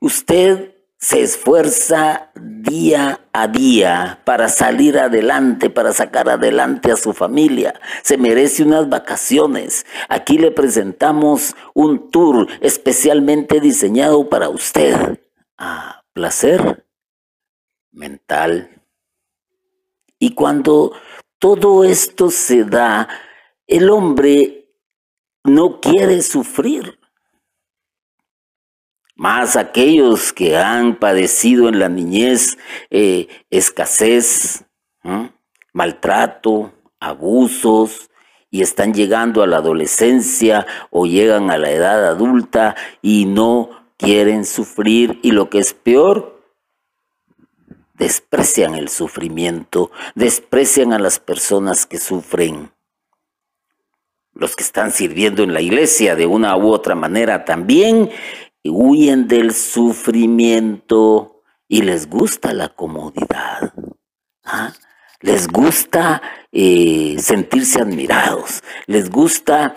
Usted 0.00 0.73
se 1.04 1.20
esfuerza 1.20 2.30
día 2.34 3.20
a 3.34 3.46
día 3.46 4.22
para 4.24 4.48
salir 4.48 4.98
adelante, 4.98 5.68
para 5.68 5.92
sacar 5.92 6.30
adelante 6.30 6.90
a 6.90 6.96
su 6.96 7.12
familia. 7.12 7.78
Se 8.02 8.16
merece 8.16 8.62
unas 8.62 8.88
vacaciones. 8.88 9.84
Aquí 10.08 10.38
le 10.38 10.50
presentamos 10.50 11.54
un 11.74 12.10
tour 12.10 12.48
especialmente 12.62 13.60
diseñado 13.60 14.30
para 14.30 14.48
usted. 14.48 15.20
Placer 16.14 16.86
mental. 17.92 18.82
Y 20.18 20.34
cuando 20.34 20.92
todo 21.38 21.84
esto 21.84 22.30
se 22.30 22.64
da, 22.64 23.10
el 23.66 23.90
hombre 23.90 24.70
no 25.44 25.82
quiere 25.82 26.22
sufrir 26.22 26.98
más 29.14 29.56
aquellos 29.56 30.32
que 30.32 30.56
han 30.56 30.96
padecido 30.96 31.68
en 31.68 31.78
la 31.78 31.88
niñez 31.88 32.58
eh, 32.90 33.28
escasez, 33.50 34.64
maltrato, 35.72 36.72
abusos, 36.98 38.10
y 38.54 38.62
están 38.62 38.94
llegando 38.94 39.42
a 39.42 39.48
la 39.48 39.56
adolescencia 39.56 40.64
o 40.90 41.06
llegan 41.06 41.50
a 41.50 41.58
la 41.58 41.72
edad 41.72 42.06
adulta 42.06 42.76
y 43.02 43.24
no 43.24 43.70
quieren 43.96 44.44
sufrir 44.44 45.18
y 45.24 45.32
lo 45.32 45.50
que 45.50 45.58
es 45.58 45.74
peor, 45.74 46.40
desprecian 47.94 48.76
el 48.76 48.88
sufrimiento, 48.90 49.90
desprecian 50.14 50.92
a 50.92 51.00
las 51.00 51.18
personas 51.18 51.84
que 51.84 51.98
sufren. 51.98 52.70
Los 54.34 54.54
que 54.54 54.62
están 54.62 54.92
sirviendo 54.92 55.42
en 55.42 55.52
la 55.52 55.60
iglesia 55.60 56.14
de 56.14 56.26
una 56.26 56.56
u 56.56 56.72
otra 56.72 56.94
manera 56.94 57.44
también 57.44 58.10
huyen 58.70 59.28
del 59.28 59.52
sufrimiento 59.52 61.42
y 61.68 61.82
les 61.82 62.08
gusta 62.08 62.52
la 62.52 62.70
comodidad. 62.70 63.72
¿ah? 64.44 64.72
Les 65.20 65.48
gusta 65.48 66.22
eh, 66.52 67.16
sentirse 67.18 67.80
admirados, 67.80 68.62
les 68.86 69.10
gusta 69.10 69.74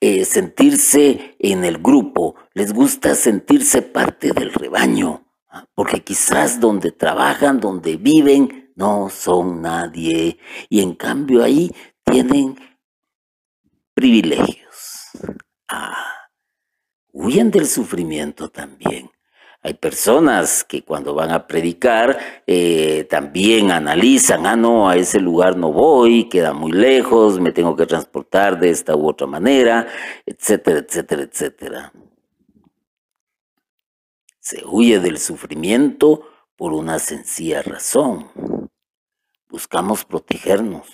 eh, 0.00 0.24
sentirse 0.24 1.36
en 1.38 1.64
el 1.64 1.78
grupo, 1.78 2.36
les 2.54 2.72
gusta 2.72 3.14
sentirse 3.14 3.82
parte 3.82 4.32
del 4.32 4.52
rebaño, 4.52 5.26
¿ah? 5.48 5.66
porque 5.74 6.02
quizás 6.02 6.60
donde 6.60 6.92
trabajan, 6.92 7.60
donde 7.60 7.96
viven, 7.96 8.72
no 8.76 9.10
son 9.10 9.62
nadie 9.62 10.38
y 10.68 10.82
en 10.82 10.94
cambio 10.94 11.42
ahí 11.42 11.70
tienen 12.04 12.56
privilegios. 13.94 15.10
Ah 15.68 16.17
huyen 17.18 17.50
del 17.50 17.66
sufrimiento 17.66 18.48
también. 18.48 19.10
Hay 19.60 19.74
personas 19.74 20.62
que 20.62 20.84
cuando 20.84 21.14
van 21.14 21.32
a 21.32 21.48
predicar 21.48 22.16
eh, 22.46 23.08
también 23.10 23.72
analizan, 23.72 24.46
ah, 24.46 24.54
no, 24.54 24.88
a 24.88 24.96
ese 24.96 25.18
lugar 25.18 25.56
no 25.56 25.72
voy, 25.72 26.28
queda 26.28 26.52
muy 26.52 26.70
lejos, 26.70 27.40
me 27.40 27.50
tengo 27.50 27.74
que 27.74 27.86
transportar 27.86 28.60
de 28.60 28.70
esta 28.70 28.94
u 28.94 29.08
otra 29.08 29.26
manera, 29.26 29.88
etcétera, 30.24 30.78
etcétera, 30.78 31.22
etcétera. 31.22 31.92
Se 34.38 34.64
huye 34.64 35.00
del 35.00 35.18
sufrimiento 35.18 36.22
por 36.56 36.72
una 36.72 37.00
sencilla 37.00 37.62
razón. 37.62 38.30
Buscamos 39.48 40.04
protegernos. 40.04 40.86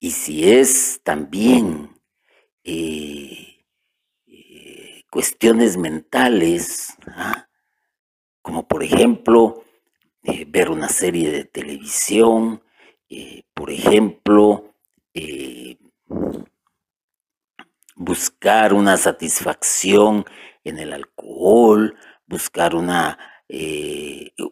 Y 0.00 0.10
si 0.10 0.52
es 0.52 1.00
también 1.04 1.96
eh, 2.64 3.55
cuestiones 5.16 5.78
mentales, 5.78 6.94
¿ah? 7.06 7.48
como 8.42 8.68
por 8.68 8.82
ejemplo 8.82 9.64
eh, 10.22 10.44
ver 10.46 10.68
una 10.70 10.90
serie 10.90 11.30
de 11.30 11.44
televisión, 11.44 12.62
eh, 13.08 13.44
por 13.54 13.70
ejemplo, 13.70 14.74
eh, 15.14 15.78
buscar 17.94 18.74
una 18.74 18.98
satisfacción 18.98 20.26
en 20.64 20.78
el 20.78 20.92
alcohol, 20.92 21.96
buscar 22.26 22.74
una, 22.74 23.18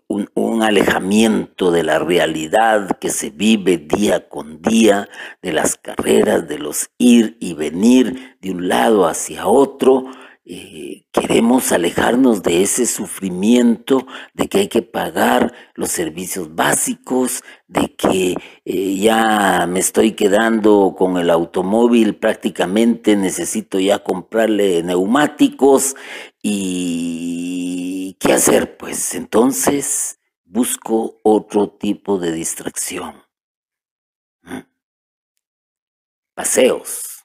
un, 0.09 0.31
un, 0.33 0.63
alejamiento 0.63 1.73
de 1.73 1.83
la 1.83 1.99
realidad 1.99 2.99
que 2.99 3.11
se 3.11 3.29
vive 3.29 3.77
día 3.77 4.31
con 4.31 4.63
día, 4.63 5.11
de 5.43 5.53
las 5.53 5.77
carreras, 5.77 6.49
de 6.49 6.59
los 6.59 6.89
ir 6.97 7.37
y 7.39 7.53
venir 7.53 8.39
de 8.41 8.51
un 8.51 8.67
lado 8.67 9.07
hacia 9.07 9.47
otro, 9.47 10.07
eh, 10.47 11.07
queremos 11.11 11.73
alejarnos 11.73 12.43
de 12.43 12.63
ese 12.63 12.85
sufrimiento, 12.85 14.07
de 14.35 14.49
que 14.49 14.59
hay 14.59 14.69
que 14.69 14.83
pagar 14.83 15.55
los 15.75 15.91
servicios 15.91 16.55
básicos, 16.55 17.43
de 17.67 17.95
que 17.95 18.35
eh, 18.67 18.97
ya 18.97 19.67
me 19.67 19.81
estoy 19.81 20.13
quedando 20.13 20.95
con 20.99 21.17
el 21.17 21.31
automóvil, 21.31 22.17
prácticamente 22.17 23.17
necesito 23.17 23.81
ya 23.81 24.01
comprarle 24.01 24.83
neumáticos 24.83 25.97
y 26.43 28.19
¿qué 28.21 28.35
hacer? 28.35 28.77
Pues 28.77 29.15
entonces 29.15 30.19
busco 30.45 31.21
otro 31.23 31.71
tipo 31.71 32.19
de 32.19 32.33
distracción. 32.33 33.23
¿Mm? 34.43 34.61
Paseos, 36.35 37.25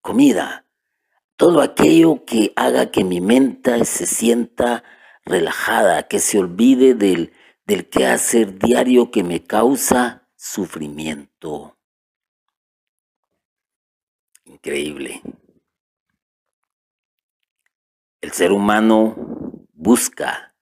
comida, 0.00 0.67
todo 1.38 1.60
aquello 1.62 2.24
que 2.26 2.52
haga 2.56 2.90
que 2.90 3.04
mi 3.04 3.20
mente 3.20 3.84
se 3.84 4.06
sienta 4.06 4.82
relajada, 5.24 6.08
que 6.08 6.18
se 6.18 6.40
olvide 6.40 6.94
del, 6.94 7.32
del 7.64 7.88
quehacer 7.88 8.58
diario 8.58 9.12
que 9.12 9.22
me 9.22 9.44
causa 9.44 10.28
sufrimiento. 10.34 11.78
Increíble. 14.46 15.22
El 18.20 18.32
ser 18.32 18.50
humano 18.50 19.14
busca 19.74 20.56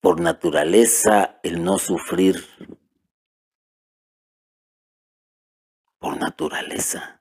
por 0.00 0.20
naturaleza 0.20 1.40
el 1.42 1.64
no 1.64 1.76
sufrir. 1.76 2.46
Por 5.98 6.16
naturaleza. 6.18 7.19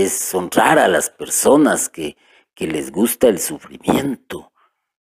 Es 0.00 0.34
honrar 0.34 0.78
a 0.78 0.88
las 0.88 1.10
personas 1.10 1.88
que, 1.88 2.16
que 2.54 2.66
les 2.66 2.90
gusta 2.90 3.28
el 3.28 3.38
sufrimiento, 3.38 4.52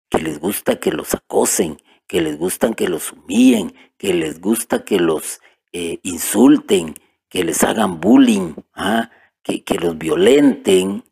que 0.10 0.20
les 0.20 0.40
gusta 0.40 0.80
que 0.80 0.92
los 0.92 1.14
acosen, 1.14 1.78
que 2.08 2.22
les 2.22 2.38
gusta 2.38 2.74
que 2.74 2.90
los 2.90 3.14
humillen, 3.14 3.74
que 3.98 4.14
les 4.14 4.42
gusta 4.42 4.84
que 4.84 5.00
los 5.00 5.40
eh, 5.72 6.00
insulten, 6.04 6.96
que 7.30 7.44
les 7.44 7.64
hagan 7.64 8.02
bullying, 8.02 8.56
¿ah? 8.74 9.10
que, 9.44 9.64
que 9.64 9.76
los 9.76 9.98
violenten. 9.98 11.06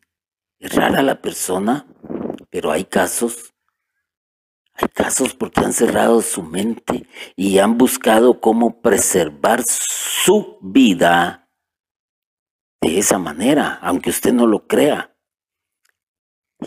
Es 0.60 0.76
rara 0.76 1.02
la 1.02 1.22
persona, 1.22 1.88
pero 2.50 2.72
hay 2.72 2.84
casos. 2.84 3.54
Hay 4.74 4.90
casos 4.90 5.34
porque 5.34 5.62
han 5.62 5.74
cerrado 5.74 6.22
su 6.22 6.44
mente 6.44 7.08
y 7.36 7.60
han 7.60 7.78
buscado 7.78 8.42
cómo 8.42 8.82
preservar 8.82 9.64
su 9.66 10.58
vida 10.62 11.49
de 12.82 13.00
esa 13.00 13.18
manera, 13.18 13.80
aunque 13.82 14.10
usted 14.10 14.34
no 14.34 14.48
lo 14.48 14.68
crea. 14.68 15.16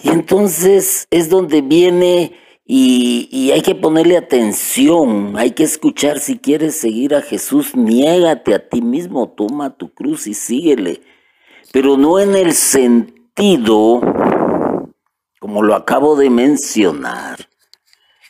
Y 0.03 0.09
entonces 0.11 1.07
es 1.11 1.29
donde 1.29 1.61
viene 1.61 2.33
y, 2.64 3.51
hay 3.53 3.61
que 3.61 3.75
ponerle 3.75 4.16
atención, 4.16 5.35
hay 5.37 5.51
que 5.51 5.64
escuchar 5.64 6.20
si 6.20 6.38
quieres 6.38 6.77
seguir 6.77 7.14
a 7.14 7.20
Jesús, 7.20 7.77
niégate 7.77 8.55
a 8.55 8.68
ti 8.68 8.81
mismo, 8.81 9.29
toma 9.29 9.77
tu 9.77 9.92
cruz 9.92 10.27
y 10.27 10.35
síguele, 10.35 11.03
pero 11.72 11.98
no 11.98 12.18
en 12.18 12.35
el 12.35 12.55
sentido, 12.55 14.01
como 15.38 15.62
lo 15.62 15.75
acabo 15.75 16.16
de 16.16 16.31
mencionar, 16.31 17.48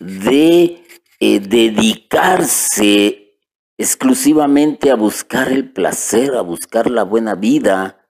de 0.01 0.83
eh, 1.21 1.39
dedicarse 1.39 3.12
exclusivamente 3.83 4.93
a 4.93 4.95
buscar 4.95 5.51
el 5.51 5.73
placer, 5.73 6.35
a 6.37 6.43
buscar 6.43 6.89
la 6.89 7.03
buena 7.03 7.35
vida, 7.35 8.09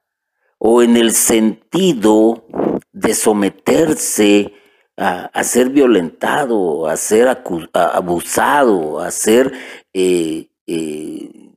o 0.58 0.82
en 0.82 0.98
el 0.98 1.12
sentido 1.12 2.46
de 2.92 3.14
someterse 3.14 4.52
a, 4.98 5.42
ser 5.42 5.70
violentado, 5.70 6.86
a 6.86 6.96
ser 6.96 7.26
abusado, 7.72 9.00
a 9.00 9.10
ser 9.10 9.52
eh, 9.94 10.50
eh, 10.66 11.54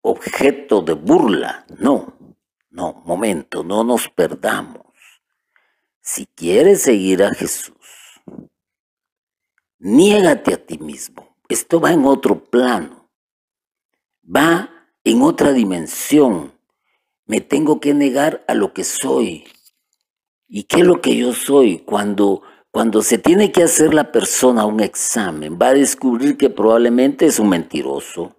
objeto 0.00 0.80
de 0.80 0.92
burla. 0.94 1.66
No, 1.78 2.16
no, 2.70 3.02
momento, 3.04 3.64
no 3.64 3.82
nos 3.82 4.08
perdamos. 4.08 4.86
Si 6.00 6.26
quieres 6.26 6.82
seguir 6.82 7.24
a 7.24 7.34
Jesús, 7.34 7.74
niégate 9.78 10.54
a 10.54 10.64
ti 10.64 10.78
mismo. 10.78 11.33
Esto 11.48 11.80
va 11.80 11.92
en 11.92 12.04
otro 12.04 12.44
plano, 12.44 13.10
va 14.24 14.70
en 15.04 15.22
otra 15.22 15.52
dimensión. 15.52 16.52
Me 17.26 17.40
tengo 17.40 17.80
que 17.80 17.94
negar 17.94 18.44
a 18.48 18.54
lo 18.54 18.72
que 18.72 18.84
soy, 18.84 19.44
¿Y 20.56 20.62
qué 20.62 20.82
es 20.82 20.86
lo 20.86 21.00
que 21.00 21.16
yo 21.16 21.32
soy? 21.32 21.78
Cuando, 21.78 22.42
cuando 22.70 23.02
se 23.02 23.18
tiene 23.18 23.50
que 23.50 23.64
hacer 23.64 23.92
la 23.92 24.12
persona 24.12 24.66
un 24.66 24.78
examen, 24.78 25.58
va 25.60 25.70
a 25.70 25.74
descubrir 25.74 26.36
que 26.36 26.48
probablemente 26.48 27.26
es 27.26 27.40
un 27.40 27.48
mentiroso, 27.48 28.36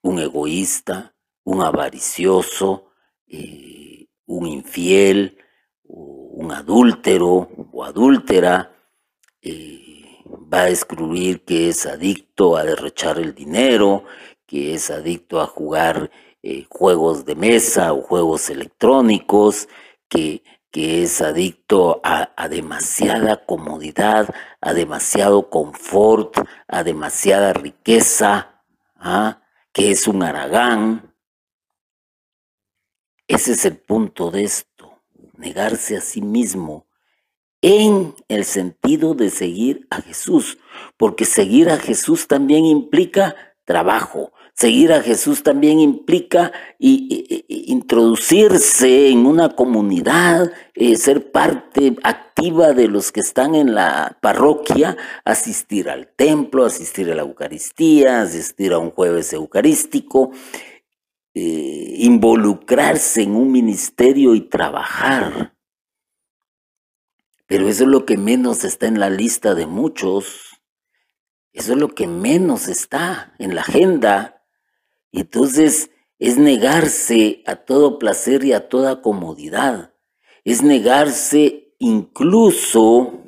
un 0.00 0.18
egoísta, 0.18 1.14
un 1.44 1.60
avaricioso, 1.60 2.86
eh, 3.26 4.06
un 4.24 4.46
infiel, 4.46 5.36
un 5.84 6.52
adúltero 6.52 7.50
o 7.72 7.84
adúltera. 7.84 8.72
Eh, 9.42 9.91
va 10.52 10.62
a 10.62 10.66
descubrir 10.66 11.44
que 11.44 11.68
es 11.68 11.86
adicto 11.86 12.56
a 12.56 12.64
derrochar 12.64 13.18
el 13.18 13.34
dinero, 13.34 14.04
que 14.46 14.74
es 14.74 14.90
adicto 14.90 15.40
a 15.40 15.46
jugar 15.46 16.10
eh, 16.42 16.66
juegos 16.68 17.24
de 17.24 17.34
mesa 17.34 17.92
o 17.92 18.02
juegos 18.02 18.50
electrónicos, 18.50 19.68
que 20.08 20.42
que 20.72 21.02
es 21.02 21.20
adicto 21.20 22.00
a, 22.02 22.48
demasiada 22.48 23.44
comodidad, 23.44 24.34
a 24.62 24.72
demasiado 24.72 25.50
confort, 25.50 26.34
a 26.66 26.82
demasiada 26.82 27.52
riqueza, 27.52 28.64
¿ah? 28.96 29.42
que 29.72 29.90
es 29.90 30.08
un 30.08 30.22
aragán. 30.22 31.14
Ese 33.28 33.52
es 33.52 33.66
el 33.66 33.76
punto 33.76 34.30
de 34.30 34.44
esto, 34.44 35.02
negarse 35.34 35.98
a 35.98 36.00
sí 36.00 36.22
mismo 36.22 36.86
en 37.62 38.14
el 38.28 38.44
sentido 38.44 39.14
de 39.14 39.30
seguir 39.30 39.86
a 39.90 40.02
Jesús, 40.02 40.58
porque 40.96 41.24
seguir 41.24 41.70
a 41.70 41.78
Jesús 41.78 42.28
también 42.28 42.66
implica 42.66 43.34
trabajo, 43.64 44.32
Seguir 44.54 44.92
a 44.92 45.00
Jesús 45.00 45.42
también 45.42 45.80
implica 45.80 46.52
introducirse 46.78 49.08
en 49.08 49.24
una 49.24 49.56
comunidad, 49.56 50.52
eh, 50.74 50.96
ser 50.96 51.32
parte 51.32 51.96
activa 52.02 52.74
de 52.74 52.86
los 52.86 53.12
que 53.12 53.20
están 53.20 53.54
en 53.54 53.74
la 53.74 54.18
parroquia, 54.20 54.98
asistir 55.24 55.88
al 55.88 56.08
templo, 56.14 56.66
asistir 56.66 57.10
a 57.10 57.14
la 57.14 57.22
Eucaristía, 57.22 58.20
asistir 58.20 58.74
a 58.74 58.78
un 58.78 58.90
jueves 58.90 59.32
eucarístico, 59.32 60.32
eh, 61.34 61.94
involucrarse 61.98 63.22
en 63.22 63.34
un 63.34 63.50
ministerio 63.50 64.34
y 64.34 64.42
trabajar. 64.42 65.51
Pero 67.52 67.68
eso 67.68 67.84
es 67.84 67.90
lo 67.90 68.06
que 68.06 68.16
menos 68.16 68.64
está 68.64 68.86
en 68.86 68.98
la 68.98 69.10
lista 69.10 69.54
de 69.54 69.66
muchos. 69.66 70.58
Eso 71.52 71.74
es 71.74 71.78
lo 71.78 71.88
que 71.88 72.06
menos 72.06 72.66
está 72.66 73.34
en 73.38 73.54
la 73.54 73.60
agenda 73.60 74.42
entonces 75.12 75.90
es 76.18 76.38
negarse 76.38 77.42
a 77.46 77.56
todo 77.56 77.98
placer 77.98 78.42
y 78.44 78.54
a 78.54 78.70
toda 78.70 79.02
comodidad. 79.02 79.92
Es 80.44 80.62
negarse 80.62 81.74
incluso 81.78 83.20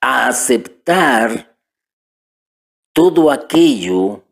a 0.00 0.28
aceptar 0.28 1.58
todo 2.94 3.30
aquello 3.30 4.24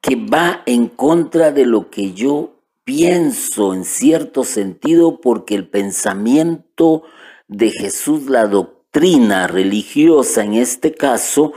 que 0.00 0.14
va 0.14 0.62
en 0.66 0.86
contra 0.86 1.50
de 1.50 1.66
lo 1.66 1.90
que 1.90 2.12
yo 2.12 2.53
pienso 2.84 3.74
en 3.74 3.84
cierto 3.84 4.44
sentido 4.44 5.20
porque 5.20 5.54
el 5.54 5.68
pensamiento 5.68 7.02
de 7.48 7.70
Jesús, 7.70 8.24
la 8.26 8.46
doctrina 8.46 9.46
religiosa 9.46 10.44
en 10.44 10.54
este 10.54 10.94
caso, 10.94 11.52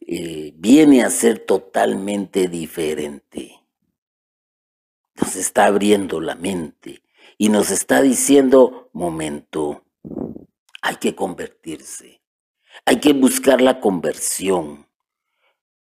eh, 0.00 0.52
viene 0.56 1.02
a 1.02 1.10
ser 1.10 1.38
totalmente 1.38 2.48
diferente. 2.48 3.60
Nos 5.14 5.36
está 5.36 5.66
abriendo 5.66 6.20
la 6.20 6.34
mente 6.34 7.02
y 7.38 7.48
nos 7.48 7.70
está 7.70 8.02
diciendo, 8.02 8.90
momento, 8.92 9.84
hay 10.80 10.96
que 10.96 11.14
convertirse, 11.14 12.22
hay 12.84 12.98
que 12.98 13.12
buscar 13.12 13.60
la 13.60 13.80
conversión. 13.80 14.88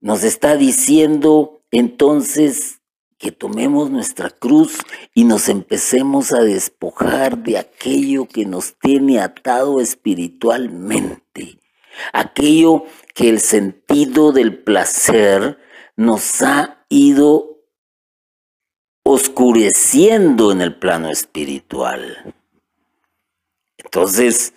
Nos 0.01 0.25
está 0.25 0.57
diciendo 0.57 1.63
entonces 1.71 2.80
que 3.21 3.31
tomemos 3.31 3.91
nuestra 3.91 4.31
cruz 4.31 4.79
y 5.15 5.23
nos 5.23 5.49
empecemos 5.49 6.33
a 6.33 6.41
despojar 6.41 7.39
de 7.39 7.59
aquello 7.59 8.27
que 8.27 8.47
nos 8.47 8.75
tiene 8.81 9.21
atado 9.21 9.81
espiritualmente 9.81 11.61
aquello 12.13 12.85
que 13.15 13.29
el 13.29 13.41
sentido 13.41 14.33
del 14.33 14.63
placer 14.63 15.59
nos 15.97 16.43
ha 16.43 16.85
ido 16.89 17.65
oscureciendo 19.03 20.53
en 20.53 20.61
el 20.61 20.79
plano 20.79 21.11
espiritual. 21.11 22.35
Entonces, 23.79 24.55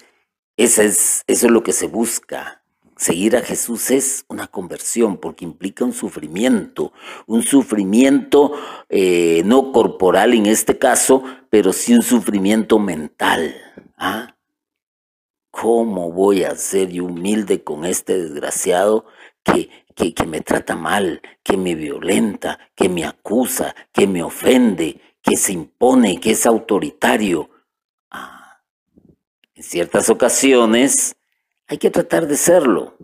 eso 0.57 0.81
es, 0.81 1.23
eso 1.27 1.45
es 1.47 1.51
lo 1.51 1.63
que 1.63 1.73
se 1.73 1.87
busca. 1.87 2.62
Seguir 3.03 3.35
a 3.35 3.41
Jesús 3.41 3.91
es 3.91 4.23
una 4.29 4.47
conversión 4.47 5.17
porque 5.17 5.43
implica 5.43 5.83
un 5.83 5.91
sufrimiento, 5.91 6.93
un 7.25 7.43
sufrimiento 7.43 8.53
eh, 8.87 9.41
no 9.43 9.73
corporal 9.73 10.33
en 10.33 10.45
este 10.45 10.77
caso, 10.77 11.21
pero 11.49 11.73
sí 11.73 11.93
un 11.93 12.01
sufrimiento 12.01 12.79
mental. 12.79 13.57
¿ah? 13.97 14.37
¿Cómo 15.51 16.13
voy 16.13 16.45
a 16.45 16.55
ser 16.55 17.01
humilde 17.01 17.61
con 17.61 17.83
este 17.83 18.17
desgraciado 18.17 19.03
que, 19.43 19.69
que, 19.95 20.25
me 20.25 20.39
trata 20.39 20.77
mal, 20.77 21.21
que 21.43 21.57
me 21.57 21.75
violenta, 21.75 22.57
que 22.73 22.87
me 22.87 23.03
acusa, 23.03 23.75
que 23.91 24.07
me 24.07 24.23
ofende, 24.23 25.01
que 25.21 25.35
se 25.35 25.51
impone, 25.51 26.21
que 26.21 26.31
es 26.31 26.45
autoritario? 26.45 27.49
Ah, 28.09 28.61
en 29.55 29.63
ciertas 29.63 30.09
ocasiones 30.09 31.17
hay 31.67 31.77
que 31.77 31.89
tratar 31.89 32.27
de 32.27 32.37
serlo, 32.37 32.97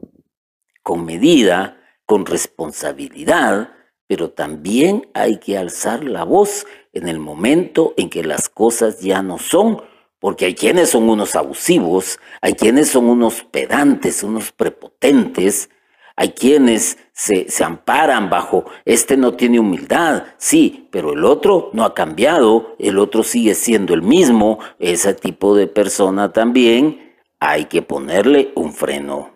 con 0.83 1.05
medida, 1.05 1.77
con 2.05 2.25
responsabilidad, 2.25 3.73
pero 4.07 4.31
también 4.31 5.09
hay 5.13 5.37
que 5.37 5.57
alzar 5.57 6.03
la 6.03 6.23
voz 6.23 6.65
en 6.93 7.07
el 7.07 7.19
momento 7.19 7.93
en 7.97 8.09
que 8.09 8.23
las 8.23 8.49
cosas 8.49 8.99
ya 8.99 9.21
no 9.21 9.37
son 9.37 9.83
porque 10.19 10.45
hay 10.45 10.55
quienes 10.55 10.89
son 10.89 11.09
unos 11.09 11.35
abusivos, 11.35 12.19
hay 12.41 12.53
quienes 12.53 12.89
son 12.89 13.05
unos 13.05 13.43
pedantes, 13.43 14.21
unos 14.21 14.51
prepotentes, 14.51 15.69
hay 16.15 16.31
quienes 16.31 16.97
se, 17.13 17.47
amparan 17.63 18.29
bajo, 18.29 18.65
este 18.83 19.15
no 19.15 19.35
tiene 19.35 19.59
humildad, 19.59 20.23
sí, 20.37 20.89
pero 20.91 21.13
el 21.13 21.23
otro 21.23 21.69
no 21.71 21.85
ha 21.85 21.93
cambiado, 21.93 22.75
el 22.77 22.99
otro 22.99 23.23
sigue 23.23 23.55
siendo 23.55 23.93
el 23.93 24.01
mismo, 24.01 24.59
ese 24.79 25.13
tipo 25.13 25.55
de 25.55 25.67
persona 25.67 26.33
también 26.33 27.08
hay 27.39 27.65
que 27.65 27.81
ponerle 27.81 28.51
un 28.55 28.73
freno. 28.73 29.31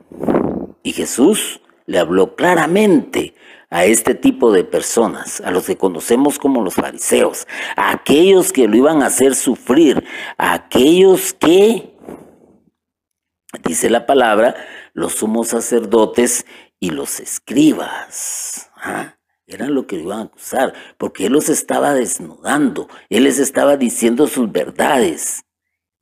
Y 0.84 0.94
Jesús 0.94 1.62
le 1.86 2.00
habló 2.00 2.36
claramente 2.36 3.34
a 3.70 3.86
este 3.86 4.14
tipo 4.14 4.52
de 4.52 4.64
personas, 4.64 5.42
a 5.42 5.50
los 5.50 5.66
que 5.66 5.78
conocemos 5.78 6.38
como 6.38 6.62
los 6.62 6.76
fariseos, 6.76 7.48
a 7.76 7.92
aquellos 7.92 8.54
que 8.54 8.68
lo 8.68 8.78
iban 8.78 9.02
a 9.02 9.08
hacer 9.08 9.36
sufrir, 9.36 10.04
a 10.38 10.54
aquellos 10.54 11.34
que, 11.34 11.98
dice 13.64 13.90
la 13.90 14.06
palabra, 14.06 14.56
los 14.94 15.14
sumos 15.14 15.48
sacerdotes 15.48 16.46
y 16.80 16.92
los 16.92 17.20
escribas. 17.20 18.70
¿ah? 18.76 19.16
Era 19.48 19.68
lo 19.68 19.88
que 19.88 19.96
iban 19.96 20.20
a 20.20 20.24
acusar, 20.24 20.74
porque 20.98 21.26
él 21.26 21.34
los 21.34 21.50
estaba 21.50 21.94
desnudando, 21.94 22.88
él 23.10 23.24
les 23.24 23.40
estaba 23.40 23.76
diciendo 23.76 24.28
sus 24.28 24.52
verdades. 24.52 25.46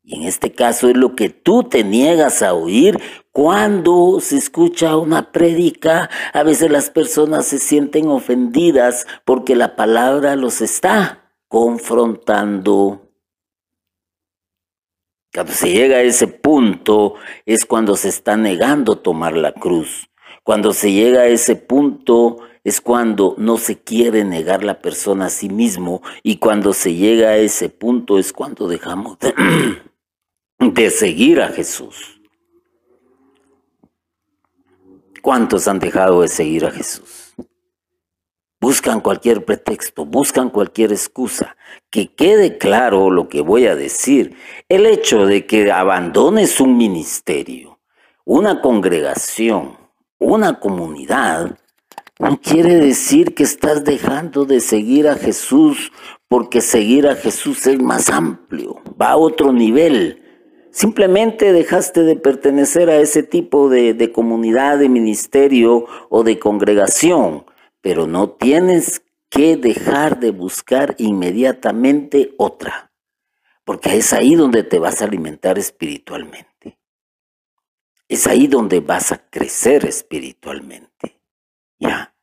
Y 0.03 0.15
en 0.15 0.23
este 0.23 0.51
caso 0.51 0.89
es 0.89 0.97
lo 0.97 1.15
que 1.15 1.29
tú 1.29 1.63
te 1.63 1.83
niegas 1.83 2.41
a 2.41 2.53
oír 2.53 2.99
cuando 3.31 4.19
se 4.19 4.37
escucha 4.37 4.97
una 4.97 5.31
prédica. 5.31 6.09
A 6.33 6.43
veces 6.43 6.71
las 6.71 6.89
personas 6.89 7.45
se 7.45 7.59
sienten 7.59 8.07
ofendidas 8.07 9.05
porque 9.25 9.55
la 9.55 9.75
palabra 9.75 10.35
los 10.35 10.61
está 10.61 11.33
confrontando. 11.47 13.09
Cuando 15.33 15.53
se 15.53 15.71
llega 15.71 15.97
a 15.97 16.01
ese 16.01 16.27
punto 16.27 17.15
es 17.45 17.65
cuando 17.65 17.95
se 17.95 18.09
está 18.09 18.35
negando 18.35 18.97
tomar 18.97 19.37
la 19.37 19.53
cruz. 19.53 20.09
Cuando 20.43 20.73
se 20.73 20.91
llega 20.91 21.21
a 21.21 21.27
ese 21.27 21.55
punto 21.55 22.39
es 22.63 22.81
cuando 22.81 23.35
no 23.37 23.57
se 23.57 23.79
quiere 23.79 24.23
negar 24.23 24.63
la 24.63 24.81
persona 24.81 25.27
a 25.27 25.29
sí 25.29 25.49
mismo 25.49 26.01
y 26.23 26.37
cuando 26.37 26.73
se 26.73 26.95
llega 26.95 27.29
a 27.29 27.37
ese 27.37 27.69
punto 27.69 28.19
es 28.19 28.33
cuando 28.33 28.67
dejamos 28.67 29.17
de, 29.19 29.33
de 30.61 30.91
seguir 30.91 31.41
a 31.41 31.47
Jesús. 31.47 32.21
¿Cuántos 35.23 35.67
han 35.67 35.79
dejado 35.79 36.21
de 36.21 36.27
seguir 36.27 36.65
a 36.65 36.71
Jesús? 36.71 37.33
Buscan 38.59 39.01
cualquier 39.01 39.43
pretexto, 39.43 40.05
buscan 40.05 40.51
cualquier 40.51 40.91
excusa. 40.91 41.57
Que 41.89 42.13
quede 42.13 42.59
claro 42.59 43.09
lo 43.09 43.27
que 43.27 43.41
voy 43.41 43.65
a 43.65 43.75
decir. 43.75 44.37
El 44.69 44.85
hecho 44.85 45.25
de 45.25 45.47
que 45.47 45.71
abandones 45.71 46.59
un 46.59 46.77
ministerio, 46.77 47.79
una 48.23 48.61
congregación, 48.61 49.77
una 50.19 50.59
comunidad, 50.59 51.57
no 52.19 52.39
quiere 52.39 52.75
decir 52.75 53.33
que 53.33 53.41
estás 53.41 53.83
dejando 53.83 54.45
de 54.45 54.59
seguir 54.59 55.07
a 55.07 55.15
Jesús, 55.15 55.91
porque 56.27 56.61
seguir 56.61 57.07
a 57.07 57.15
Jesús 57.15 57.65
es 57.65 57.81
más 57.81 58.09
amplio, 58.09 58.79
va 59.01 59.11
a 59.11 59.17
otro 59.17 59.51
nivel. 59.51 60.20
Simplemente 60.71 61.51
dejaste 61.51 62.03
de 62.03 62.15
pertenecer 62.15 62.89
a 62.89 62.95
ese 62.95 63.23
tipo 63.23 63.69
de, 63.69 64.11
comunidad, 64.13 64.79
de 64.79 64.87
ministerio 64.87 65.85
o 66.09 66.23
de 66.23 66.39
congregación, 66.39 67.45
pero 67.81 68.07
no 68.07 68.29
tienes 68.29 69.03
que 69.29 69.57
dejar 69.57 70.21
de 70.21 70.31
buscar 70.31 70.95
inmediatamente 70.97 72.33
otra, 72.37 72.93
porque 73.65 73.97
es 73.97 74.13
ahí 74.13 74.35
donde 74.35 74.63
te 74.63 74.79
vas 74.79 75.01
a 75.01 75.05
alimentar 75.05 75.59
espiritualmente. 75.59 76.79
Es 78.07 78.25
ahí 78.27 78.47
donde 78.47 78.79
vas 78.79 79.11
a 79.11 79.29
crecer 79.29 79.85
espiritualmente. 79.85 81.19
¿Ya? 81.79 82.13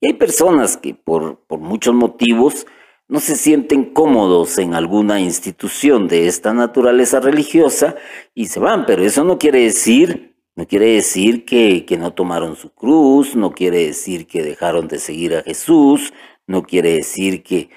Y 0.00 0.08
hay 0.08 0.12
personas 0.14 0.76
que 0.76 0.94
por, 0.94 1.40
por 1.46 1.58
muchos 1.58 1.94
motivos 1.94 2.66
no 3.08 3.20
se 3.20 3.36
sienten 3.36 3.84
cómodos 3.84 4.58
en 4.58 4.74
alguna 4.74 5.20
institución 5.20 6.08
de 6.08 6.26
esta 6.26 6.52
naturaleza 6.52 7.20
religiosa 7.20 7.96
y 8.34 8.46
se 8.46 8.58
van, 8.58 8.84
pero 8.84 9.04
eso 9.04 9.22
no 9.22 9.38
quiere 9.38 9.60
decir, 9.60 10.36
no 10.56 10.66
quiere 10.66 10.94
decir 10.94 11.44
que, 11.44 11.84
que 11.84 11.98
no 11.98 12.12
tomaron 12.14 12.56
su 12.56 12.70
cruz, 12.74 13.36
no 13.36 13.52
quiere 13.52 13.86
decir 13.86 14.26
que 14.26 14.42
dejaron 14.42 14.88
de 14.88 14.98
seguir 14.98 15.36
a 15.36 15.42
Jesús, 15.42 16.12
no 16.46 16.62
quiere 16.62 16.94
decir 16.94 17.42
que 17.42 17.70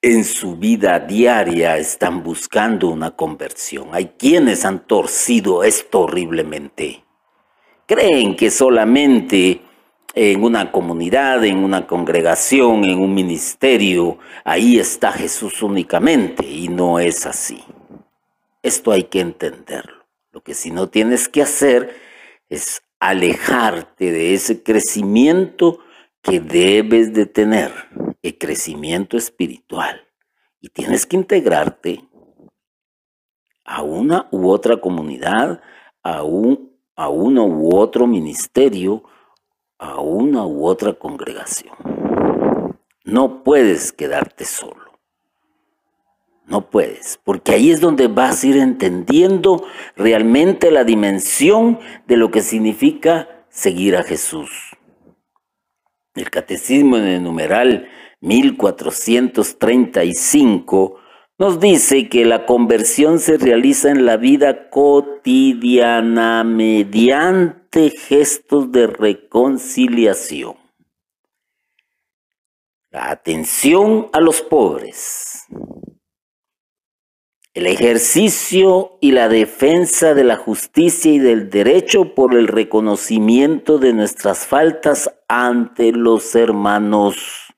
en 0.00 0.24
su 0.24 0.56
vida 0.56 1.00
diaria 1.00 1.76
están 1.78 2.22
buscando 2.22 2.88
una 2.88 3.10
conversión. 3.10 3.88
Hay 3.92 4.12
quienes 4.18 4.64
han 4.64 4.86
torcido 4.86 5.64
esto 5.64 6.02
horriblemente. 6.02 7.02
Creen 7.86 8.36
que 8.36 8.50
solamente 8.50 9.65
en 10.18 10.42
una 10.42 10.72
comunidad, 10.72 11.44
en 11.44 11.58
una 11.58 11.86
congregación, 11.86 12.86
en 12.86 12.98
un 12.98 13.14
ministerio, 13.14 14.18
ahí 14.44 14.78
está 14.78 15.12
Jesús 15.12 15.62
únicamente 15.62 16.46
y 16.46 16.68
no 16.68 16.98
es 16.98 17.26
así. 17.26 17.62
Esto 18.62 18.92
hay 18.92 19.04
que 19.04 19.20
entenderlo. 19.20 20.06
Lo 20.32 20.40
que 20.40 20.54
si 20.54 20.70
no 20.70 20.88
tienes 20.88 21.28
que 21.28 21.42
hacer 21.42 21.94
es 22.48 22.82
alejarte 22.98 24.10
de 24.10 24.32
ese 24.32 24.62
crecimiento 24.62 25.80
que 26.22 26.40
debes 26.40 27.12
de 27.12 27.26
tener, 27.26 27.72
el 28.22 28.38
crecimiento 28.38 29.18
espiritual. 29.18 30.00
Y 30.62 30.70
tienes 30.70 31.04
que 31.04 31.16
integrarte 31.16 32.02
a 33.64 33.82
una 33.82 34.28
u 34.30 34.48
otra 34.48 34.78
comunidad, 34.78 35.60
a, 36.02 36.22
un, 36.22 36.72
a 36.96 37.10
uno 37.10 37.44
u 37.44 37.76
otro 37.76 38.06
ministerio, 38.06 39.04
a 39.78 40.00
una 40.00 40.46
u 40.46 40.66
otra 40.66 40.94
congregación. 40.94 41.76
No 43.04 43.44
puedes 43.44 43.92
quedarte 43.92 44.44
solo. 44.44 44.86
No 46.46 46.70
puedes, 46.70 47.18
porque 47.24 47.52
ahí 47.52 47.70
es 47.70 47.80
donde 47.80 48.06
vas 48.06 48.44
a 48.44 48.46
ir 48.46 48.58
entendiendo 48.58 49.64
realmente 49.96 50.70
la 50.70 50.84
dimensión 50.84 51.80
de 52.06 52.16
lo 52.16 52.30
que 52.30 52.42
significa 52.42 53.44
seguir 53.48 53.96
a 53.96 54.04
Jesús. 54.04 54.50
El 56.14 56.30
catecismo 56.30 56.98
en 56.98 57.04
el 57.04 57.22
numeral 57.22 57.88
1435 58.20 61.00
nos 61.38 61.60
dice 61.60 62.08
que 62.08 62.24
la 62.24 62.46
conversión 62.46 63.18
se 63.18 63.36
realiza 63.36 63.90
en 63.90 64.06
la 64.06 64.16
vida 64.16 64.70
cotidiana 64.70 66.44
mediante 66.44 67.65
gestos 67.90 68.72
de 68.72 68.86
reconciliación. 68.86 70.56
La 72.90 73.10
atención 73.10 74.08
a 74.12 74.20
los 74.20 74.40
pobres. 74.40 75.44
El 77.52 77.66
ejercicio 77.66 78.98
y 79.00 79.12
la 79.12 79.28
defensa 79.28 80.14
de 80.14 80.24
la 80.24 80.36
justicia 80.36 81.12
y 81.12 81.18
del 81.18 81.48
derecho 81.48 82.14
por 82.14 82.34
el 82.34 82.48
reconocimiento 82.48 83.78
de 83.78 83.92
nuestras 83.92 84.46
faltas 84.46 85.10
ante 85.28 85.92
los 85.92 86.34
hermanos. 86.34 87.54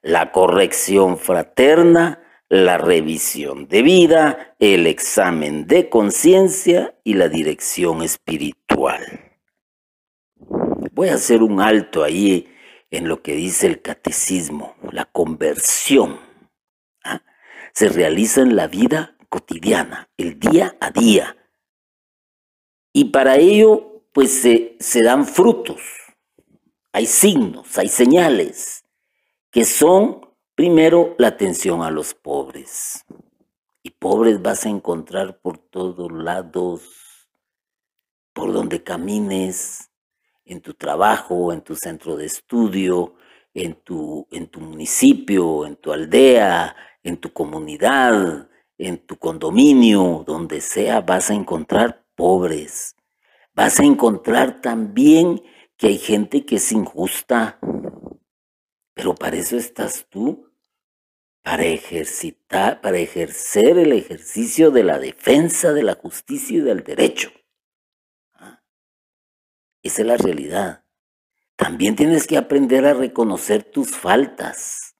La 0.00 0.32
corrección 0.32 1.18
fraterna 1.18 2.22
la 2.52 2.76
revisión 2.76 3.66
de 3.66 3.80
vida, 3.80 4.54
el 4.58 4.86
examen 4.86 5.66
de 5.66 5.88
conciencia 5.88 6.94
y 7.02 7.14
la 7.14 7.30
dirección 7.30 8.02
espiritual. 8.02 9.38
Voy 10.92 11.08
a 11.08 11.14
hacer 11.14 11.42
un 11.42 11.62
alto 11.62 12.04
ahí 12.04 12.54
en 12.90 13.08
lo 13.08 13.22
que 13.22 13.34
dice 13.34 13.68
el 13.68 13.80
catecismo, 13.80 14.76
la 14.90 15.06
conversión. 15.06 16.20
¿ah? 17.04 17.22
Se 17.72 17.88
realiza 17.88 18.42
en 18.42 18.54
la 18.54 18.66
vida 18.66 19.16
cotidiana, 19.30 20.10
el 20.18 20.38
día 20.38 20.76
a 20.78 20.90
día. 20.90 21.38
Y 22.92 23.06
para 23.06 23.36
ello, 23.36 24.04
pues 24.12 24.30
se, 24.30 24.76
se 24.78 25.02
dan 25.02 25.24
frutos, 25.24 25.80
hay 26.92 27.06
signos, 27.06 27.78
hay 27.78 27.88
señales 27.88 28.84
que 29.50 29.64
son 29.64 30.31
Primero, 30.62 31.16
la 31.18 31.26
atención 31.26 31.82
a 31.82 31.90
los 31.90 32.14
pobres. 32.14 33.04
Y 33.82 33.90
pobres 33.90 34.40
vas 34.40 34.64
a 34.64 34.68
encontrar 34.68 35.40
por 35.40 35.58
todos 35.58 36.12
lados, 36.12 37.28
por 38.32 38.52
donde 38.52 38.84
camines, 38.84 39.90
en 40.44 40.60
tu 40.60 40.74
trabajo, 40.74 41.52
en 41.52 41.62
tu 41.62 41.74
centro 41.74 42.16
de 42.16 42.26
estudio, 42.26 43.16
en 43.54 43.74
tu, 43.74 44.28
en 44.30 44.46
tu 44.46 44.60
municipio, 44.60 45.66
en 45.66 45.74
tu 45.74 45.92
aldea, 45.92 46.76
en 47.02 47.16
tu 47.16 47.32
comunidad, 47.32 48.48
en 48.78 49.04
tu 49.04 49.16
condominio, 49.16 50.22
donde 50.24 50.60
sea, 50.60 51.00
vas 51.00 51.28
a 51.30 51.34
encontrar 51.34 52.04
pobres. 52.14 52.94
Vas 53.52 53.80
a 53.80 53.84
encontrar 53.84 54.60
también 54.60 55.42
que 55.76 55.88
hay 55.88 55.98
gente 55.98 56.46
que 56.46 56.54
es 56.54 56.70
injusta, 56.70 57.58
pero 58.94 59.16
para 59.16 59.36
eso 59.36 59.56
estás 59.56 60.06
tú, 60.08 60.51
para 61.42 61.64
ejercitar, 61.64 62.80
para 62.80 62.98
ejercer 62.98 63.78
el 63.78 63.92
ejercicio 63.92 64.70
de 64.70 64.84
la 64.84 64.98
defensa 64.98 65.72
de 65.72 65.82
la 65.82 65.94
justicia 65.94 66.58
y 66.58 66.60
del 66.60 66.84
derecho. 66.84 67.32
¿Ah? 68.34 68.62
Esa 69.82 70.02
es 70.02 70.08
la 70.08 70.16
realidad. 70.16 70.84
También 71.56 71.96
tienes 71.96 72.26
que 72.26 72.36
aprender 72.36 72.86
a 72.86 72.94
reconocer 72.94 73.62
tus 73.62 73.90
faltas 73.90 74.92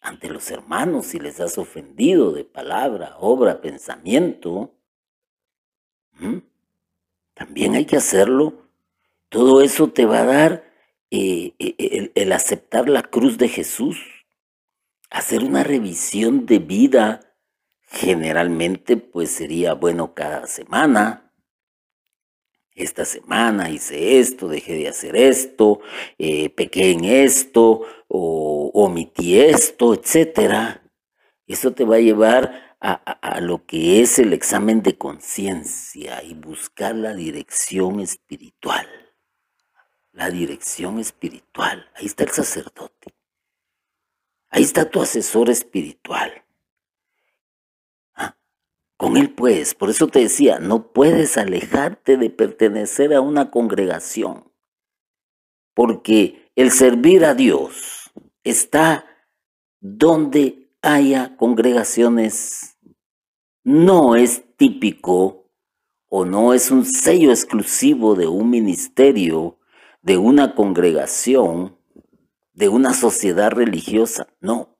ante 0.00 0.28
los 0.30 0.50
hermanos 0.50 1.06
si 1.06 1.18
les 1.18 1.40
has 1.40 1.58
ofendido 1.58 2.32
de 2.32 2.44
palabra, 2.44 3.16
obra, 3.18 3.60
pensamiento. 3.60 4.74
También 7.34 7.74
hay 7.74 7.84
que 7.84 7.96
hacerlo. 7.96 8.68
Todo 9.28 9.60
eso 9.60 9.90
te 9.90 10.06
va 10.06 10.20
a 10.20 10.24
dar 10.24 10.72
eh, 11.10 11.54
eh, 11.58 12.10
el, 12.14 12.32
aceptar 12.32 12.88
la 12.88 13.02
cruz 13.02 13.38
de 13.38 13.48
Jesús, 13.48 13.98
hacer 15.10 15.42
una 15.42 15.64
revisión 15.64 16.46
de 16.46 16.58
vida, 16.58 17.36
generalmente 17.82 18.96
pues 18.96 19.30
sería 19.30 19.74
bueno 19.74 20.14
cada 20.14 20.46
semana, 20.46 21.28
esta 22.78 23.04
semana 23.04 23.70
hice 23.70 24.20
esto, 24.20 24.46
dejé 24.46 24.74
de 24.74 24.88
hacer 24.88 25.16
esto, 25.16 25.80
eh, 26.16 26.48
pequé 26.50 26.92
en 26.92 27.04
esto, 27.04 27.82
o 28.06 28.70
omití 28.72 29.40
esto, 29.40 29.94
etc. 29.94 30.80
Eso 31.48 31.72
te 31.72 31.84
va 31.84 31.96
a 31.96 32.00
llevar 32.00 32.76
a, 32.80 32.92
a 32.92 33.40
lo 33.40 33.66
que 33.66 34.00
es 34.00 34.20
el 34.20 34.32
examen 34.32 34.82
de 34.82 34.96
conciencia 34.96 36.22
y 36.22 36.34
buscar 36.34 36.94
la 36.94 37.14
dirección 37.14 37.98
espiritual. 37.98 38.86
La 40.12 40.30
dirección 40.30 41.00
espiritual. 41.00 41.90
Ahí 41.96 42.06
está 42.06 42.22
el 42.22 42.30
sacerdote. 42.30 43.17
Ahí 44.50 44.62
está 44.62 44.90
tu 44.90 45.00
asesor 45.00 45.50
espiritual. 45.50 46.44
Con 48.96 49.16
Él 49.16 49.32
puedes. 49.32 49.74
Por 49.74 49.90
eso 49.90 50.08
te 50.08 50.18
decía, 50.18 50.58
no 50.58 50.92
puedes 50.92 51.38
alejarte 51.38 52.16
de 52.16 52.30
pertenecer 52.30 53.14
a 53.14 53.20
una 53.20 53.50
congregación. 53.50 54.52
Porque 55.72 56.50
el 56.56 56.72
servir 56.72 57.24
a 57.24 57.34
Dios 57.34 58.10
está 58.42 59.06
donde 59.80 60.72
haya 60.82 61.36
congregaciones. 61.36 62.76
No 63.62 64.16
es 64.16 64.44
típico 64.56 65.48
o 66.08 66.24
no 66.24 66.52
es 66.52 66.72
un 66.72 66.84
sello 66.84 67.30
exclusivo 67.30 68.16
de 68.16 68.26
un 68.26 68.50
ministerio, 68.50 69.60
de 70.02 70.18
una 70.18 70.56
congregación, 70.56 71.77
de 72.58 72.68
una 72.68 72.92
sociedad 72.92 73.52
religiosa. 73.52 74.26
No. 74.40 74.76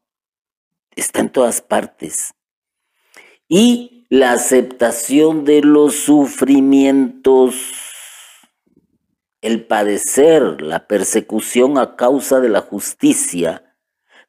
Está 0.96 1.20
en 1.20 1.30
todas 1.30 1.62
partes. 1.62 2.34
Y 3.46 4.04
la 4.10 4.32
aceptación 4.32 5.44
de 5.44 5.62
los 5.62 5.94
sufrimientos, 5.94 7.54
el 9.42 9.64
padecer, 9.64 10.60
la 10.60 10.88
persecución 10.88 11.78
a 11.78 11.94
causa 11.94 12.40
de 12.40 12.48
la 12.48 12.62
justicia, 12.62 13.76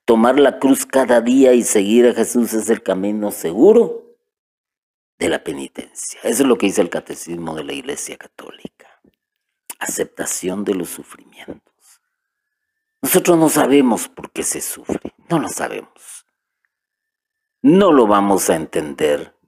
tomar 0.05 0.39
la 0.39 0.59
cruz 0.59 0.85
cada 0.85 1.19
día 1.19 1.53
y 1.53 1.63
seguir 1.63 2.05
a 2.05 2.13
Jesús 2.13 2.53
es 2.53 2.69
el 2.69 2.83
camino 2.83 3.31
seguro 3.31 4.15
de 5.17 5.27
la 5.27 5.43
penitencia. 5.43 6.19
Eso 6.21 6.43
es 6.43 6.47
lo 6.47 6.55
que 6.55 6.67
dice 6.67 6.81
el 6.81 6.91
catecismo 6.91 7.55
de 7.55 7.63
la 7.63 7.73
Iglesia 7.73 8.15
Católica. 8.15 9.01
Aceptación 9.79 10.63
de 10.63 10.75
los 10.75 10.89
sufrimientos. 10.89 11.68
Nosotros 13.01 13.37
no 13.37 13.49
sabemos 13.49 14.07
por 14.07 14.31
qué 14.31 14.43
se 14.43 14.61
sufre, 14.61 15.13
no 15.29 15.39
lo 15.39 15.49
sabemos. 15.49 16.25
No 17.61 17.91
lo 17.91 18.07
vamos 18.07 18.49
a 18.49 18.55
entender 18.55 19.39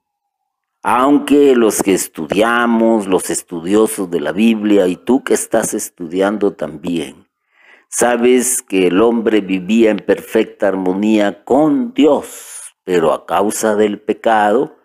aunque 0.83 1.55
los 1.55 1.83
que 1.83 1.93
estudiamos, 1.93 3.05
los 3.05 3.29
estudiosos 3.29 4.09
de 4.09 4.19
la 4.19 4.31
Biblia 4.31 4.87
y 4.87 4.95
tú 4.95 5.23
que 5.23 5.35
estás 5.35 5.75
estudiando 5.75 6.53
también, 6.53 7.27
sabes 7.87 8.63
que 8.63 8.87
el 8.87 8.99
hombre 9.01 9.41
vivía 9.41 9.91
en 9.91 9.97
perfecta 9.97 10.67
armonía 10.67 11.43
con 11.43 11.93
Dios, 11.93 12.75
pero 12.83 13.13
a 13.13 13.27
causa 13.27 13.75
del 13.75 14.01
pecado 14.01 14.75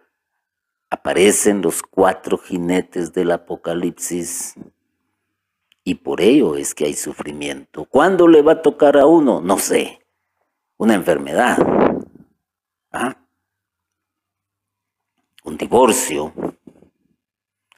aparecen 0.91 1.63
los 1.63 1.83
cuatro 1.83 2.37
jinetes 2.37 3.15
del 3.15 3.31
Apocalipsis 3.31 4.55
y 5.87 5.95
por 5.95 6.21
ello 6.21 6.57
es 6.57 6.75
que 6.75 6.85
hay 6.85 6.95
sufrimiento. 6.95 7.85
¿Cuándo 7.85 8.27
le 8.27 8.43
va 8.43 8.55
a 8.55 8.63
tocar 8.63 8.97
a 8.97 9.07
uno? 9.07 9.41
No 9.41 9.57
sé. 9.57 10.05
Una 10.79 10.95
enfermedad. 10.95 11.59
Un 15.45 15.57
divorcio, 15.57 16.33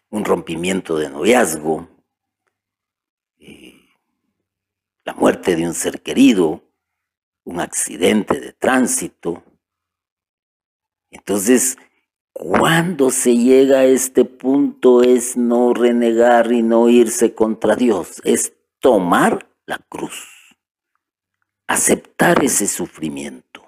un 0.09 0.25
rompimiento 0.25 0.97
de 0.97 1.11
noviazgo, 1.11 1.87
eh, 3.41 3.79
la 5.05 5.13
muerte 5.13 5.55
de 5.55 5.67
un 5.67 5.75
ser 5.75 6.01
querido, 6.01 6.63
un 7.45 7.61
accidente 7.61 8.41
de 8.41 8.55
tránsito. 8.55 9.43
Entonces, 11.11 11.77
cuando 12.39 13.11
se 13.11 13.37
llega 13.37 13.81
a 13.81 13.85
este 13.85 14.25
punto 14.25 15.03
es 15.03 15.37
no 15.37 15.75
renegar 15.75 16.53
y 16.53 16.63
no 16.63 16.89
irse 16.89 17.35
contra 17.35 17.75
Dios, 17.75 18.23
es 18.25 18.53
tomar 18.79 19.49
la 19.67 19.79
cruz, 19.89 20.57
aceptar 21.67 22.45
ese 22.45 22.69
sufrimiento. 22.69 23.65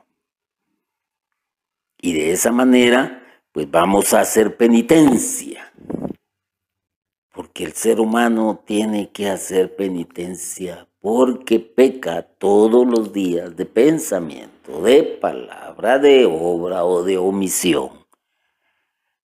Y 2.00 2.12
de 2.12 2.30
esa 2.30 2.52
manera 2.52 3.20
pues 3.52 3.68
vamos 3.68 4.14
a 4.14 4.20
hacer 4.20 4.56
penitencia. 4.56 5.72
Porque 7.32 7.64
el 7.64 7.72
ser 7.72 7.98
humano 7.98 8.62
tiene 8.64 9.10
que 9.10 9.28
hacer 9.28 9.74
penitencia 9.74 10.86
porque 11.00 11.58
peca 11.58 12.22
todos 12.22 12.86
los 12.86 13.12
días 13.12 13.56
de 13.56 13.64
pensamiento, 13.64 14.82
de 14.82 15.02
palabra, 15.02 15.98
de 15.98 16.26
obra 16.26 16.84
o 16.84 17.02
de 17.02 17.16
omisión. 17.18 17.99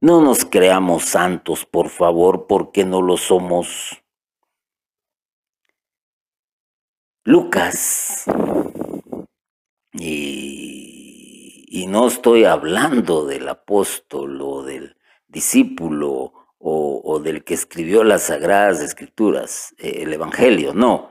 No 0.00 0.20
nos 0.20 0.44
creamos 0.44 1.04
santos, 1.04 1.64
por 1.64 1.88
favor, 1.88 2.46
porque 2.46 2.84
no 2.84 3.02
lo 3.02 3.16
somos. 3.16 4.02
Lucas 7.24 8.24
y 9.92 10.86
y 11.76 11.86
no 11.88 12.06
estoy 12.06 12.44
hablando 12.44 13.26
del 13.26 13.46
apóstol 13.50 14.40
o 14.40 14.62
del 14.62 14.96
discípulo 15.28 16.32
o, 16.58 17.20
del 17.20 17.44
que 17.44 17.52
escribió 17.52 18.02
las 18.02 18.24
sagradas 18.24 18.80
escrituras, 18.80 19.74
eh, 19.78 19.98
el 20.02 20.12
Evangelio, 20.12 20.72
no. 20.72 21.10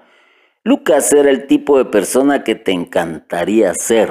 Lucas 0.64 1.14
era 1.14 1.30
el 1.30 1.46
tipo 1.46 1.78
de 1.78 1.86
persona 1.86 2.44
que 2.44 2.56
te 2.56 2.72
encantaría 2.72 3.74
ser. 3.76 4.10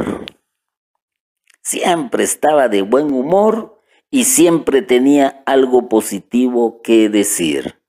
Siempre 1.60 2.22
estaba 2.22 2.68
de 2.68 2.82
buen 2.82 3.12
humor 3.12 3.73
y 4.14 4.26
siempre 4.26 4.80
tenía 4.80 5.42
algo 5.44 5.88
positivo 5.88 6.80
que 6.82 7.08
decir. 7.08 7.80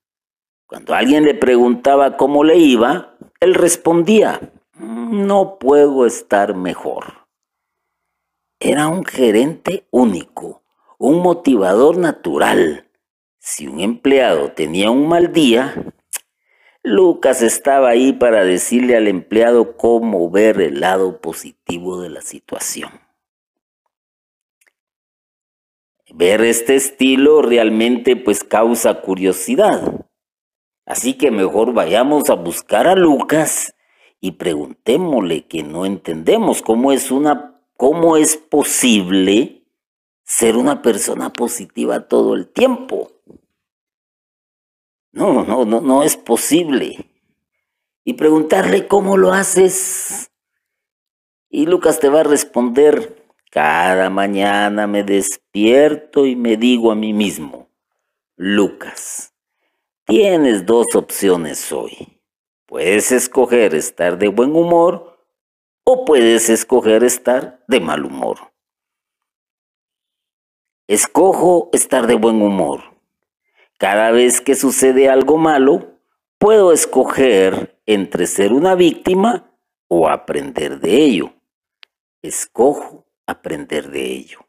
Cuando 0.66 0.92
alguien 0.92 1.22
le 1.22 1.34
preguntaba 1.34 2.16
cómo 2.16 2.42
le 2.42 2.56
iba, 2.56 3.16
él 3.38 3.54
respondía, 3.54 4.40
no 4.76 5.56
puedo 5.60 6.04
estar 6.04 6.56
mejor. 6.56 7.28
Era 8.58 8.88
un 8.88 9.04
gerente 9.04 9.86
único, 9.92 10.64
un 10.98 11.22
motivador 11.22 11.96
natural. 11.96 12.90
Si 13.38 13.68
un 13.68 13.78
empleado 13.78 14.50
tenía 14.50 14.90
un 14.90 15.06
mal 15.06 15.32
día, 15.32 15.76
Lucas 16.82 17.40
estaba 17.40 17.90
ahí 17.90 18.12
para 18.12 18.44
decirle 18.44 18.96
al 18.96 19.06
empleado 19.06 19.76
cómo 19.76 20.28
ver 20.28 20.60
el 20.60 20.80
lado 20.80 21.20
positivo 21.20 22.00
de 22.00 22.10
la 22.10 22.22
situación. 22.22 23.05
Ver 26.16 26.40
este 26.40 26.76
estilo 26.76 27.42
realmente 27.42 28.16
pues 28.16 28.42
causa 28.42 29.02
curiosidad. 29.02 30.06
Así 30.86 31.14
que 31.14 31.30
mejor 31.30 31.74
vayamos 31.74 32.30
a 32.30 32.34
buscar 32.34 32.86
a 32.86 32.94
Lucas 32.94 33.74
y 34.20 34.32
preguntémosle 34.32 35.46
que 35.46 35.62
no 35.62 35.84
entendemos 35.84 36.62
cómo 36.62 36.92
es 36.92 37.10
una 37.10 37.56
¿Cómo 37.76 38.16
es 38.16 38.38
posible 38.38 39.66
ser 40.24 40.56
una 40.56 40.80
persona 40.80 41.30
positiva 41.30 42.08
todo 42.08 42.34
el 42.34 42.48
tiempo? 42.48 43.12
No, 45.12 45.44
no, 45.44 45.66
no, 45.66 45.82
no 45.82 46.02
es 46.02 46.16
posible. 46.16 47.10
Y 48.02 48.14
preguntarle 48.14 48.88
cómo 48.88 49.18
lo 49.18 49.32
haces. 49.32 50.30
Y 51.50 51.66
Lucas 51.66 52.00
te 52.00 52.08
va 52.08 52.20
a 52.20 52.24
responder, 52.24 53.25
cada 53.56 54.10
mañana 54.10 54.86
me 54.86 55.02
despierto 55.02 56.26
y 56.26 56.36
me 56.36 56.58
digo 56.58 56.92
a 56.92 56.94
mí 56.94 57.14
mismo, 57.14 57.70
Lucas, 58.36 59.32
tienes 60.04 60.66
dos 60.66 60.94
opciones 60.94 61.72
hoy. 61.72 62.20
Puedes 62.66 63.12
escoger 63.12 63.74
estar 63.74 64.18
de 64.18 64.28
buen 64.28 64.54
humor 64.54 65.18
o 65.84 66.04
puedes 66.04 66.50
escoger 66.50 67.02
estar 67.02 67.64
de 67.66 67.80
mal 67.80 68.04
humor. 68.04 68.52
Escojo 70.86 71.70
estar 71.72 72.06
de 72.06 72.16
buen 72.16 72.42
humor. 72.42 72.82
Cada 73.78 74.10
vez 74.10 74.42
que 74.42 74.54
sucede 74.54 75.08
algo 75.08 75.38
malo, 75.38 75.98
puedo 76.36 76.72
escoger 76.72 77.80
entre 77.86 78.26
ser 78.26 78.52
una 78.52 78.74
víctima 78.74 79.50
o 79.88 80.10
aprender 80.10 80.78
de 80.78 80.94
ello. 80.96 81.32
Escojo 82.20 83.05
aprender 83.26 83.90
de 83.90 84.04
ello. 84.04 84.46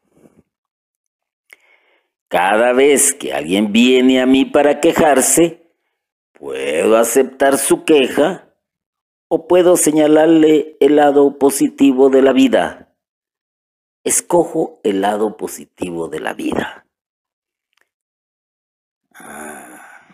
Cada 2.28 2.72
vez 2.72 3.14
que 3.14 3.32
alguien 3.32 3.72
viene 3.72 4.20
a 4.20 4.26
mí 4.26 4.44
para 4.44 4.80
quejarse, 4.80 5.72
puedo 6.32 6.96
aceptar 6.96 7.56
su 7.56 7.84
queja 7.84 8.54
o 9.28 9.48
puedo 9.48 9.76
señalarle 9.76 10.76
el 10.80 10.96
lado 10.96 11.38
positivo 11.38 12.10
de 12.10 12.22
la 12.22 12.32
vida. 12.32 12.94
Escojo 14.04 14.80
el 14.84 15.00
lado 15.00 15.36
positivo 15.36 16.08
de 16.08 16.20
la 16.20 16.34
vida. 16.34 16.86
Ah. 19.14 20.06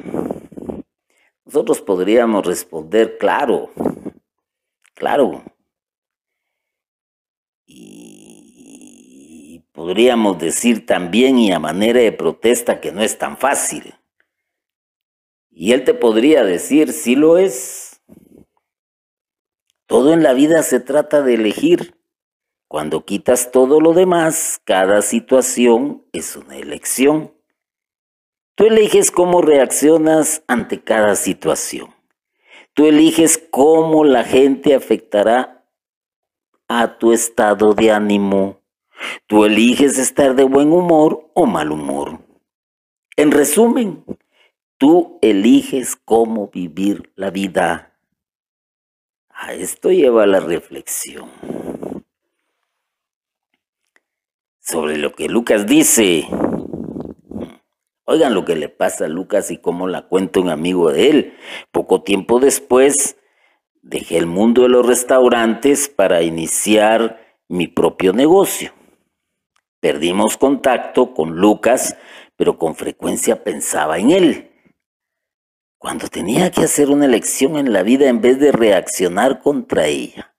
nosotros 1.45 1.83
podríamos 1.83 2.47
responder, 2.47 3.19
claro, 3.19 3.71
claro. 4.95 5.45
Y 7.67 8.14
podríamos 9.75 10.39
decir 10.39 10.87
también 10.87 11.37
y 11.37 11.53
a 11.53 11.59
manera 11.59 12.01
de 12.01 12.13
protesta 12.13 12.81
que 12.81 12.93
no 12.93 13.03
es 13.03 13.19
tan 13.19 13.37
fácil. 13.37 13.95
Y 15.51 15.73
él 15.73 15.85
te 15.85 15.95
podría 15.95 16.45
decir, 16.45 16.93
sí 16.93 17.17
lo 17.17 17.39
es. 17.39 18.01
Todo 19.87 20.13
en 20.13 20.23
la 20.23 20.33
vida 20.33 20.63
se 20.63 20.81
trata 20.81 21.23
de 21.23 21.35
elegir. 21.35 21.97
Cuando 22.69 23.05
quitas 23.05 23.51
todo 23.51 23.81
lo 23.81 23.93
demás, 23.93 24.61
cada 24.65 25.03
situación 25.03 26.05
es 26.13 26.37
una 26.37 26.57
elección. 26.57 27.35
Tú 28.55 28.67
eliges 28.67 29.11
cómo 29.11 29.43
reaccionas 29.43 30.45
ante 30.47 30.83
cada 30.83 31.17
situación. 31.17 31.93
Tú 32.75 32.87
eliges 32.87 33.43
cómo 33.51 34.05
la 34.05 34.23
gente 34.23 34.75
afectará 34.75 35.67
a 36.69 36.99
tu 36.99 37.13
estado 37.13 37.75
de 37.75 37.91
ánimo. 37.91 38.64
Tú 39.27 39.45
eliges 39.45 39.99
estar 39.99 40.35
de 40.35 40.45
buen 40.45 40.73
humor 40.73 41.31
o 41.35 41.47
mal 41.47 41.73
humor. 41.73 42.19
En 43.17 43.31
resumen, 43.31 44.05
Tú 44.77 45.19
eliges 45.23 45.97
cómo 45.97 46.49
vivir 46.49 47.13
la 47.15 47.31
vida. 47.31 47.97
A 49.31 49.55
esto 49.55 49.91
lleva 49.91 50.27
la 50.27 50.41
reflexión. 50.41 51.31
Sobre 54.61 54.99
lo 54.99 55.13
que 55.13 55.29
Lucas 55.29 55.67
dice. 55.67 56.27
Oigan 58.05 58.35
lo 58.35 58.45
que 58.45 58.57
le 58.57 58.69
pasa 58.69 59.05
a 59.05 59.09
Lucas 59.09 59.51
y 59.51 59.59
cómo 59.59 59.87
la 59.87 60.09
cuenta 60.09 60.41
un 60.41 60.51
amigo 60.51 60.91
de 60.91 61.09
él. 61.09 61.35
Poco 61.71 62.03
tiempo 62.03 62.41
después 62.41 63.17
dejé 63.81 64.19
el 64.19 64.27
mundo 64.27 64.63
de 64.63 64.69
los 64.71 64.85
restaurantes 64.85 65.89
para 65.89 66.23
iniciar 66.23 67.39
mi 67.49 67.69
propio 67.69 68.13
negocio. 68.13 68.73
Perdimos 69.85 70.39
contacto 70.39 71.13
con 71.13 71.37
Lucas, 71.37 71.99
pero 72.37 72.57
con 72.57 72.75
frecuencia 72.75 73.45
pensaba 73.45 73.99
en 73.99 74.13
él 74.13 74.51
cuando 75.77 76.09
tenía 76.09 76.51
que 76.51 76.63
hacer 76.63 76.89
una 76.89 77.05
elección 77.05 77.59
en 77.59 77.71
la 77.71 77.83
vida 77.83 78.09
en 78.09 78.23
vez 78.23 78.41
de 78.41 78.51
reaccionar 78.51 79.41
contra 79.41 79.85
ella. 79.85 80.35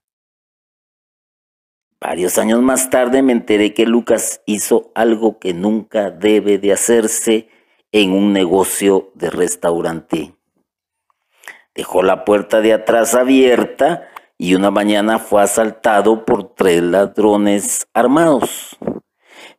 Varios 2.01 2.39
años 2.39 2.63
más 2.63 2.89
tarde 2.89 3.21
me 3.21 3.33
enteré 3.33 3.75
que 3.75 3.85
Lucas 3.85 4.41
hizo 4.47 4.91
algo 4.95 5.37
que 5.37 5.53
nunca 5.53 6.09
debe 6.09 6.57
de 6.57 6.73
hacerse 6.73 7.47
en 7.91 8.13
un 8.13 8.33
negocio 8.33 9.11
de 9.13 9.29
restaurante. 9.29 10.33
Dejó 11.75 12.01
la 12.01 12.25
puerta 12.25 12.61
de 12.61 12.73
atrás 12.73 13.13
abierta 13.13 14.09
y 14.39 14.55
una 14.55 14.71
mañana 14.71 15.19
fue 15.19 15.43
asaltado 15.43 16.25
por 16.25 16.55
tres 16.55 16.81
ladrones 16.81 17.85
armados. 17.93 18.79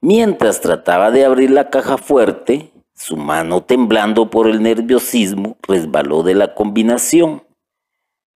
Mientras 0.00 0.60
trataba 0.60 1.10
de 1.10 1.24
abrir 1.24 1.50
la 1.50 1.70
caja 1.70 1.96
fuerte, 1.98 2.72
su 2.94 3.16
mano, 3.16 3.62
temblando 3.62 4.30
por 4.30 4.48
el 4.48 4.62
nerviosismo, 4.62 5.58
resbaló 5.62 6.22
de 6.22 6.34
la 6.34 6.54
combinación. 6.54 7.44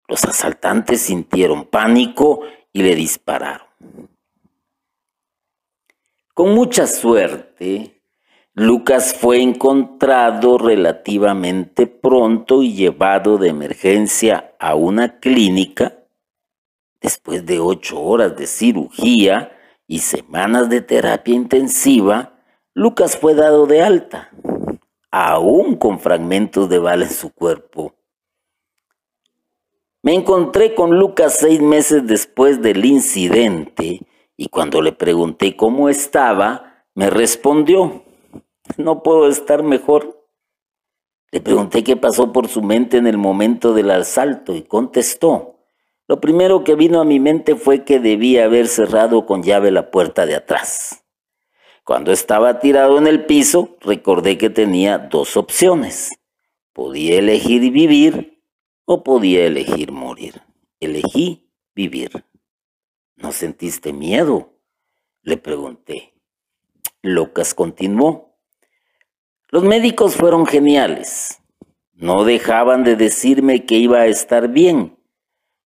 Los 0.08 0.24
asaltantes 0.26 1.02
sintieron 1.02 1.66
pánico 1.66 2.42
y 2.74 2.82
le 2.82 2.96
dispararon. 2.96 3.68
Con 6.34 6.54
mucha 6.54 6.88
suerte, 6.88 8.02
Lucas 8.54 9.14
fue 9.14 9.42
encontrado 9.42 10.58
relativamente 10.58 11.86
pronto 11.86 12.64
y 12.64 12.74
llevado 12.74 13.38
de 13.38 13.50
emergencia 13.50 14.56
a 14.60 14.76
una 14.76 15.20
clínica. 15.20 16.00
Después 17.02 17.46
de 17.46 17.60
ocho 17.60 18.02
horas 18.02 18.36
de 18.36 18.48
cirugía 18.48 19.57
y 19.88 20.00
semanas 20.00 20.70
de 20.70 20.82
terapia 20.82 21.34
intensiva, 21.34 22.34
Lucas 22.74 23.18
fue 23.18 23.34
dado 23.34 23.66
de 23.66 23.82
alta, 23.82 24.30
aún 25.10 25.78
con 25.78 26.00
fragmentos 26.00 26.70
de 26.70 26.78
bala 26.78 27.06
en 27.06 27.12
su 27.12 27.34
cuerpo. 27.34 27.96
Me 30.04 30.14
encontré 30.14 30.76
con 30.76 31.00
Lucas 31.00 31.38
seis 31.40 31.62
meses 31.62 32.06
después 32.06 32.62
del 32.62 32.86
incidente 32.86 34.06
y 34.36 34.50
cuando 34.50 34.82
le 34.82 34.92
pregunté 34.92 35.56
cómo 35.56 35.90
estaba, 35.90 36.86
me 36.94 37.10
respondió, 37.10 38.04
no 38.78 39.02
puedo 39.02 39.28
estar 39.28 39.64
mejor. 39.64 40.28
Le 41.32 41.42
pregunté 41.42 41.84
qué 41.84 41.98
pasó 41.98 42.32
por 42.32 42.48
su 42.48 42.62
mente 42.62 42.98
en 42.98 43.08
el 43.08 43.18
momento 43.18 43.74
del 43.74 43.92
asalto 43.92 44.56
y 44.56 44.62
contestó, 44.62 45.57
lo 46.08 46.22
primero 46.22 46.64
que 46.64 46.76
vino 46.76 47.02
a 47.02 47.06
mi 47.06 47.20
mente 47.20 47.56
fue 47.56 47.84
que 47.84 48.00
debía 48.00 48.46
haber 48.46 48.68
cerrado 48.68 49.26
con 49.26 49.44
llave 49.44 49.72
la 49.72 49.92
puerta 49.92 50.26
de 50.26 50.36
atrás. 50.36 51.04
Cuando 51.84 52.12
estaba 52.12 52.60
tirado 52.60 52.98
en 52.98 53.08
el 53.08 53.26
piso, 53.26 53.78
recordé 53.82 54.38
que 54.38 54.50
tenía 54.50 54.98
dos 54.98 55.38
opciones. 55.38 56.12
Podía 56.74 57.20
elegir 57.20 57.72
vivir 57.72 58.42
o 58.86 59.04
podía 59.04 59.46
elegir 59.46 59.92
morir. 59.92 60.42
Elegí 60.80 61.50
vivir. 61.76 62.26
¿No 63.16 63.32
sentiste 63.32 63.94
miedo? 63.94 64.54
Le 65.24 65.38
pregunté. 65.38 66.14
Lucas 67.02 67.54
continuó. 67.54 68.38
Los 69.50 69.64
médicos 69.64 70.16
fueron 70.16 70.46
geniales. 70.46 71.42
No 71.94 72.24
dejaban 72.24 72.84
de 72.84 72.96
decirme 72.96 73.66
que 73.66 73.76
iba 73.76 74.00
a 74.00 74.08
estar 74.08 74.50
bien. 74.50 74.97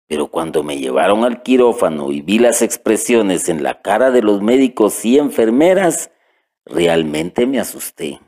Pero 0.09 0.31
cuando 0.31 0.63
me 0.63 0.79
llevaron 0.79 1.23
al 1.23 1.43
quirófano 1.43 2.11
y 2.11 2.21
vi 2.21 2.39
las 2.39 2.63
expresiones 2.63 3.47
en 3.47 3.61
la 3.61 3.83
cara 3.83 4.09
de 4.09 4.23
los 4.23 4.41
médicos 4.41 5.05
y 5.05 5.19
enfermeras, 5.19 6.09
realmente 6.65 7.45
me 7.45 7.59
asusté. 7.59 8.19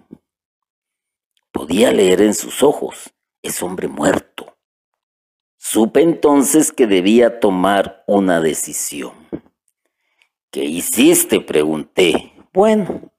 Podía 1.52 1.92
leer 1.92 2.22
en 2.22 2.36
sus 2.36 2.62
ojos, 2.62 3.12
es 3.42 3.64
hombre 3.64 3.88
muerto. 3.88 4.56
Supe 5.58 6.04
entonces 6.04 6.72
que 6.72 6.86
debía 6.86 7.40
tomar 7.40 8.04
una 8.06 8.42
decisión. 8.42 9.14
¿Qué 10.52 10.64
hiciste? 10.64 11.40
pregunté. 11.40 12.32
Bueno, 12.54 13.12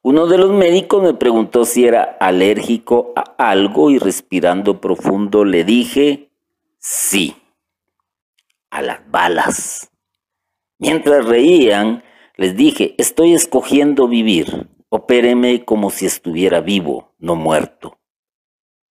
uno 0.00 0.26
de 0.26 0.38
los 0.38 0.52
médicos 0.52 1.02
me 1.02 1.12
preguntó 1.12 1.66
si 1.66 1.84
era 1.84 2.16
alérgico 2.18 3.12
a 3.14 3.50
algo 3.50 3.90
y 3.90 3.98
respirando 3.98 4.80
profundo 4.80 5.44
le 5.44 5.64
dije, 5.64 6.30
sí 6.78 7.36
a 8.74 8.82
las 8.82 9.08
balas. 9.08 9.88
Mientras 10.80 11.24
reían, 11.24 12.02
les 12.36 12.56
dije, 12.56 12.96
estoy 12.98 13.32
escogiendo 13.32 14.08
vivir, 14.08 14.68
opéreme 14.88 15.64
como 15.64 15.90
si 15.90 16.06
estuviera 16.06 16.60
vivo, 16.60 17.14
no 17.18 17.36
muerto. 17.36 18.00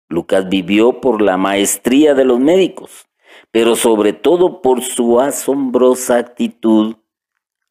Lucas 0.07 0.47
vivió 0.49 1.01
por 1.01 1.23
la 1.23 1.37
maestría 1.37 2.13
de 2.13 2.25
los 2.25 2.39
médicos, 2.39 3.07
pero 3.49 3.75
sobre 3.75 4.13
todo 4.13 4.61
por 4.61 4.83
su 4.83 5.19
asombrosa 5.19 6.17
actitud. 6.17 6.97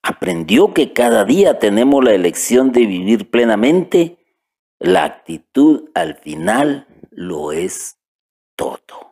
Aprendió 0.03 0.75
que 0.75 0.93
cada 0.93 1.25
día 1.25 1.61
tenemos 1.61 2.03
la 2.03 2.13
elección 2.13 2.73
de 2.73 2.87
vivir 2.87 3.31
plenamente. 3.31 4.19
La 4.81 5.05
actitud 5.05 5.91
al 5.95 6.17
final 6.17 6.89
lo 7.13 7.53
es 7.53 7.99
todo. 8.57 9.10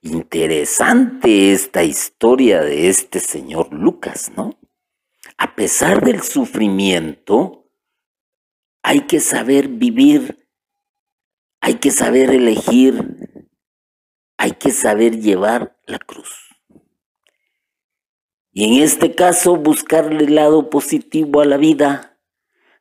Interesante 0.00 1.52
esta 1.52 1.82
historia 1.82 2.60
de 2.62 2.88
este 2.88 3.18
señor 3.18 3.72
Lucas, 3.72 4.30
¿no? 4.36 4.58
A 5.36 5.56
pesar 5.56 6.04
del 6.04 6.22
sufrimiento, 6.22 7.68
hay 8.82 9.00
que 9.02 9.18
saber 9.18 9.68
vivir, 9.68 10.48
hay 11.60 11.74
que 11.74 11.90
saber 11.90 12.30
elegir, 12.30 13.48
hay 14.36 14.52
que 14.52 14.70
saber 14.70 15.20
llevar 15.20 15.76
la 15.86 15.98
cruz. 15.98 16.48
Y 18.52 18.64
en 18.64 18.82
este 18.82 19.14
caso, 19.14 19.56
buscarle 19.56 20.24
el 20.24 20.36
lado 20.36 20.70
positivo 20.70 21.40
a 21.40 21.44
la 21.44 21.56
vida 21.56 22.07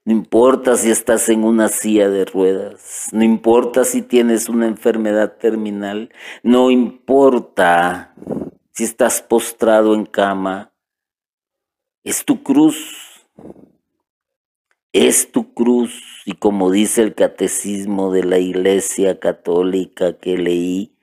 no 0.07 0.13
importa 0.13 0.77
si 0.77 0.89
estás 0.89 1.27
en 1.27 1.43
una 1.43 1.67
silla 1.67 2.09
de 2.09 2.23
ruedas, 2.23 3.09
no 3.11 3.25
importa 3.25 3.83
si 3.83 4.01
tienes 4.01 4.47
una 4.47 4.65
enfermedad 4.65 5.35
terminal, 5.35 6.13
no 6.43 6.71
importa 6.71 8.15
si 8.71 8.85
estás 8.85 9.21
postrado 9.21 9.93
en 9.95 10.05
cama, 10.05 10.71
es 12.05 12.23
tu 12.23 12.41
cruz, 12.41 13.27
es 14.93 15.29
tu 15.29 15.53
cruz. 15.53 16.01
Y 16.25 16.35
como 16.35 16.71
dice 16.71 17.01
el 17.01 17.13
catecismo 17.13 18.13
de 18.13 18.23
la 18.23 18.37
Iglesia 18.37 19.19
Católica 19.19 20.17
que 20.17 20.37
leí, 20.37 20.95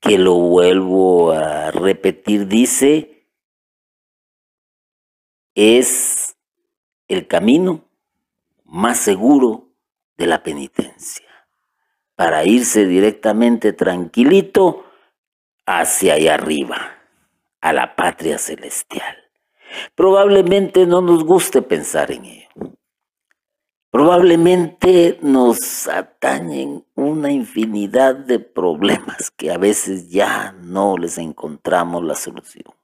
que 0.00 0.18
lo 0.18 0.34
vuelvo 0.34 1.32
a 1.32 1.70
repetir, 1.70 2.46
dice, 2.46 3.26
es 5.54 6.36
el 7.08 7.26
camino 7.26 7.87
más 8.68 8.98
seguro 8.98 9.72
de 10.16 10.26
la 10.26 10.42
penitencia. 10.42 11.26
para 12.14 12.44
irse 12.44 12.84
directamente 12.84 13.72
tranquilito 13.72 14.84
hacia 15.66 16.14
allá 16.14 16.34
arriba, 16.34 16.98
a 17.60 17.72
la 17.72 17.94
patria 17.94 18.38
celestial. 18.38 19.16
Probablemente 19.94 20.84
no 20.84 21.00
nos 21.00 21.22
guste 21.22 21.62
pensar 21.62 22.10
en 22.10 22.24
ello. 22.24 22.48
Probablemente 23.90 25.18
nos 25.22 25.86
atañen 25.86 26.84
una 26.96 27.30
infinidad 27.30 28.16
de 28.16 28.40
problemas 28.40 29.30
que 29.30 29.52
a 29.52 29.58
veces 29.58 30.10
ya 30.10 30.56
no 30.60 30.98
les 30.98 31.18
encontramos 31.18 32.02
la 32.02 32.16
solución. 32.16 32.77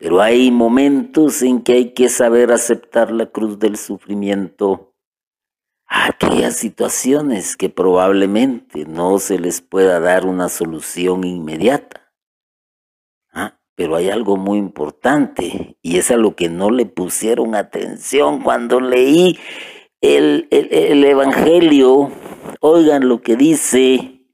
Pero 0.00 0.22
hay 0.22 0.50
momentos 0.50 1.42
en 1.42 1.60
que 1.60 1.74
hay 1.74 1.92
que 1.92 2.08
saber 2.08 2.52
aceptar 2.52 3.12
la 3.12 3.26
cruz 3.26 3.58
del 3.58 3.76
sufrimiento 3.76 4.94
aquellas 5.86 6.56
situaciones 6.56 7.54
que 7.54 7.68
probablemente 7.68 8.86
no 8.86 9.18
se 9.18 9.38
les 9.38 9.60
pueda 9.60 10.00
dar 10.00 10.24
una 10.24 10.48
solución 10.48 11.24
inmediata. 11.24 12.14
¿Ah? 13.34 13.60
Pero 13.74 13.96
hay 13.96 14.08
algo 14.08 14.38
muy 14.38 14.58
importante 14.58 15.76
y 15.82 15.98
es 15.98 16.10
a 16.10 16.16
lo 16.16 16.34
que 16.34 16.48
no 16.48 16.70
le 16.70 16.86
pusieron 16.86 17.54
atención 17.54 18.42
cuando 18.42 18.80
leí 18.80 19.38
el, 20.00 20.48
el 20.50 21.04
Evangelio. 21.04 22.10
Oigan 22.60 23.06
lo 23.06 23.20
que 23.20 23.36
dice, 23.36 24.24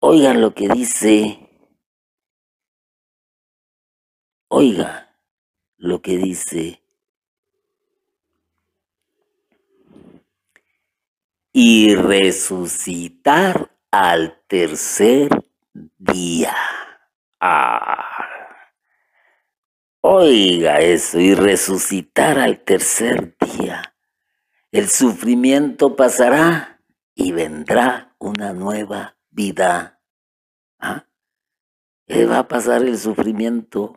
oigan 0.00 0.42
lo 0.42 0.52
que 0.52 0.68
dice 0.68 1.39
Oiga 4.52 5.16
lo 5.76 6.02
que 6.02 6.16
dice. 6.16 6.82
Y 11.52 11.94
resucitar 11.94 13.70
al 13.92 14.42
tercer 14.48 15.30
día. 15.98 16.56
Ah. 17.38 18.26
Oiga 20.00 20.80
eso, 20.80 21.20
y 21.20 21.34
resucitar 21.34 22.40
al 22.40 22.64
tercer 22.64 23.36
día. 23.38 23.94
El 24.72 24.88
sufrimiento 24.88 25.94
pasará 25.94 26.82
y 27.14 27.30
vendrá 27.30 28.16
una 28.18 28.52
nueva 28.52 29.16
vida. 29.30 30.00
¿Ah? 30.80 31.04
¿Qué 32.08 32.26
va 32.26 32.40
a 32.40 32.48
pasar 32.48 32.82
el 32.82 32.98
sufrimiento? 32.98 33.96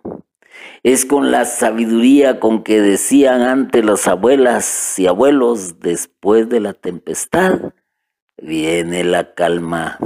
Es 0.84 1.06
con 1.06 1.32
la 1.32 1.46
sabiduría 1.46 2.40
con 2.40 2.64
que 2.64 2.82
decían 2.82 3.42
antes 3.42 3.84
las 3.86 4.08
abuelas 4.08 5.00
y 5.00 5.08
abuelos, 5.08 5.80
después 5.80 6.50
de 6.50 6.60
la 6.60 6.74
tempestad, 6.74 7.74
viene 8.38 9.04
la 9.04 9.34
calma. 9.34 9.98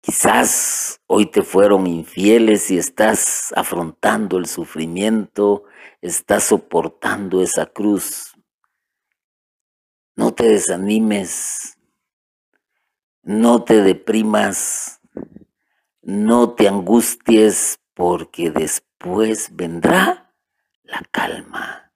Quizás 0.00 1.00
hoy 1.06 1.26
te 1.26 1.42
fueron 1.42 1.86
infieles 1.86 2.70
y 2.72 2.78
estás 2.78 3.52
afrontando 3.54 4.36
el 4.36 4.46
sufrimiento, 4.46 5.62
estás 6.00 6.42
soportando 6.42 7.40
esa 7.40 7.66
cruz. 7.66 8.34
No 10.16 10.34
te 10.34 10.48
desanimes, 10.48 11.78
no 13.22 13.62
te 13.62 13.80
deprimas, 13.82 15.00
no 16.02 16.54
te 16.54 16.66
angusties 16.66 17.78
porque 18.02 18.50
después 18.50 19.54
vendrá 19.54 20.34
la 20.82 21.02
calma. 21.12 21.92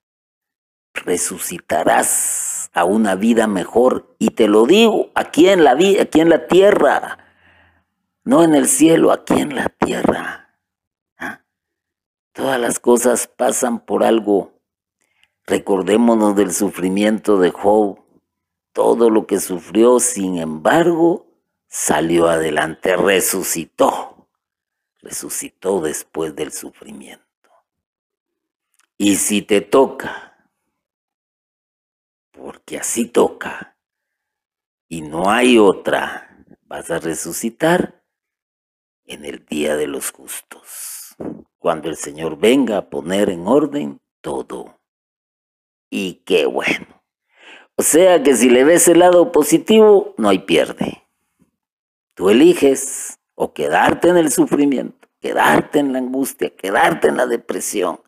Resucitarás 0.95 2.71
a 2.73 2.85
una 2.85 3.17
vida 3.17 3.49
mejor 3.49 4.15
y 4.21 4.31
te 4.31 4.47
lo 4.47 4.67
digo 4.67 5.11
aquí 5.17 5.49
en 5.49 5.65
la 5.65 5.73
aquí 5.73 6.21
en 6.21 6.29
la 6.29 6.47
tierra, 6.47 7.19
no 8.23 8.45
en 8.45 8.55
el 8.55 8.69
cielo, 8.69 9.11
aquí 9.11 9.35
en 9.35 9.57
la 9.57 9.69
tierra. 9.69 10.61
¿Ah? 11.19 11.41
Todas 12.33 12.61
las 12.61 12.79
cosas 12.79 13.27
pasan 13.27 13.81
por 13.81 14.05
algo. 14.05 14.61
Recordémonos 15.45 16.37
del 16.37 16.53
sufrimiento 16.53 17.41
de 17.41 17.51
Job. 17.51 17.99
Todo 18.73 19.11
lo 19.11 19.27
que 19.27 19.41
sufrió, 19.41 19.99
sin 19.99 20.39
embargo, 20.39 21.27
salió 21.67 22.29
adelante, 22.29 22.97
resucitó 22.97 24.16
resucitó 25.07 25.81
después 25.81 26.35
del 26.35 26.53
sufrimiento. 26.53 27.25
Y 28.99 29.17
si 29.17 29.43
te 29.43 29.61
toca, 29.61 30.51
porque 32.33 32.79
así 32.79 33.07
toca, 33.07 33.79
y 34.89 35.03
no 35.03 35.31
hay 35.31 35.59
otra, 35.59 36.45
vas 36.63 36.91
a 36.91 36.99
resucitar 36.99 38.03
en 39.05 39.25
el 39.25 39.45
día 39.47 39.77
de 39.77 39.87
los 39.87 40.11
justos, 40.11 41.15
cuando 41.59 41.89
el 41.89 41.97
Señor 41.97 42.37
venga 42.39 42.79
a 42.79 42.91
poner 42.91 43.31
en 43.31 43.47
orden 43.47 44.01
todo. 44.21 44.81
Y 45.89 46.25
qué 46.27 46.47
bueno. 46.47 47.03
O 47.77 47.83
sea 47.83 48.23
que 48.25 48.35
si 48.35 48.51
le 48.51 48.65
ves 48.65 48.89
el 48.89 49.01
lado 49.01 49.31
positivo, 49.31 50.15
no 50.19 50.29
hay 50.29 50.41
pierde. 50.41 51.07
Tú 52.15 52.31
eliges 52.31 53.21
o 53.37 53.53
quedarte 53.53 54.09
en 54.09 54.17
el 54.17 54.33
sufrimiento, 54.33 55.09
quedarte 55.21 55.79
en 55.79 55.93
la 55.93 55.99
angustia, 55.99 56.51
quedarte 56.51 57.09
en 57.09 57.19
la 57.19 57.27
depresión, 57.27 58.01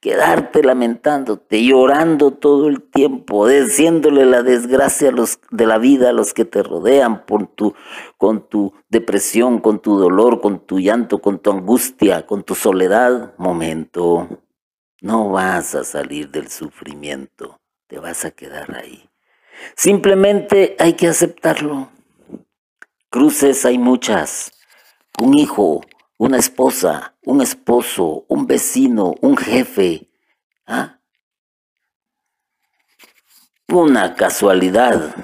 quedarte 0.00 0.62
lamentándote, 0.62 1.64
llorando 1.64 2.30
todo 2.30 2.68
el 2.68 2.82
tiempo, 2.82 3.46
diciéndole 3.46 4.24
la 4.24 4.42
desgracia 4.42 5.12
de 5.50 5.66
la 5.66 5.78
vida 5.78 6.10
a 6.10 6.12
los 6.12 6.32
que 6.32 6.44
te 6.44 6.62
rodean 6.62 7.26
por 7.26 7.50
con 8.16 8.48
tu 8.48 8.72
depresión, 8.88 9.58
con 9.60 9.80
tu 9.80 9.98
dolor, 9.98 10.40
con 10.40 10.60
tu 10.60 10.78
llanto, 10.78 11.18
con 11.18 11.40
tu 11.40 11.50
angustia, 11.50 12.26
con 12.26 12.44
tu 12.44 12.54
soledad. 12.54 13.34
Momento, 13.36 14.42
no 15.00 15.30
vas 15.30 15.74
a 15.74 15.84
salir 15.84 16.30
del 16.30 16.48
sufrimiento, 16.48 17.60
te 17.88 17.98
vas 17.98 18.24
a 18.24 18.30
quedar 18.30 18.76
ahí. 18.76 19.08
Simplemente 19.76 20.76
hay 20.78 20.92
que 20.92 21.08
aceptarlo. 21.08 21.90
Cruces 23.10 23.64
hay 23.64 23.78
muchas, 23.78 24.52
un 25.20 25.36
hijo, 25.36 25.80
una 26.16 26.38
esposa, 26.38 27.14
un 27.22 27.40
esposo, 27.40 28.24
un 28.28 28.46
vecino, 28.46 29.14
un 29.20 29.36
jefe. 29.36 30.08
¿ah? 30.66 30.98
Una 33.68 34.14
casualidad 34.14 35.14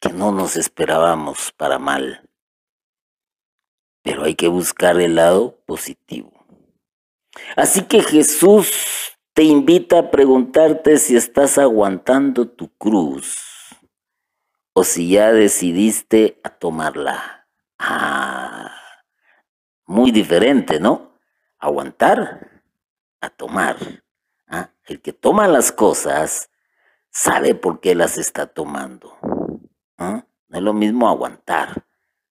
que 0.00 0.12
no 0.12 0.32
nos 0.32 0.56
esperábamos 0.56 1.52
para 1.56 1.78
mal. 1.78 2.28
Pero 4.02 4.24
hay 4.24 4.34
que 4.34 4.48
buscar 4.48 5.00
el 5.00 5.16
lado 5.16 5.58
positivo. 5.66 6.32
Así 7.56 7.82
que 7.82 8.02
Jesús 8.02 9.16
te 9.34 9.42
invita 9.44 9.98
a 9.98 10.10
preguntarte 10.10 10.96
si 10.96 11.16
estás 11.16 11.58
aguantando 11.58 12.48
tu 12.48 12.68
cruz 12.76 13.36
o 14.72 14.84
si 14.84 15.10
ya 15.10 15.32
decidiste 15.32 16.40
a 16.42 16.50
tomarla. 16.50 17.40
Ah, 17.78 18.39
muy 19.90 20.12
diferente, 20.12 20.78
¿no? 20.78 21.18
Aguantar 21.58 22.62
a 23.20 23.28
tomar. 23.28 23.76
¿ah? 24.46 24.70
El 24.84 25.02
que 25.02 25.12
toma 25.12 25.48
las 25.48 25.72
cosas 25.72 26.48
sabe 27.10 27.56
por 27.56 27.80
qué 27.80 27.96
las 27.96 28.16
está 28.16 28.46
tomando. 28.46 29.18
¿ah? 29.98 30.24
No 30.46 30.58
es 30.58 30.62
lo 30.62 30.72
mismo 30.74 31.08
aguantar. 31.08 31.86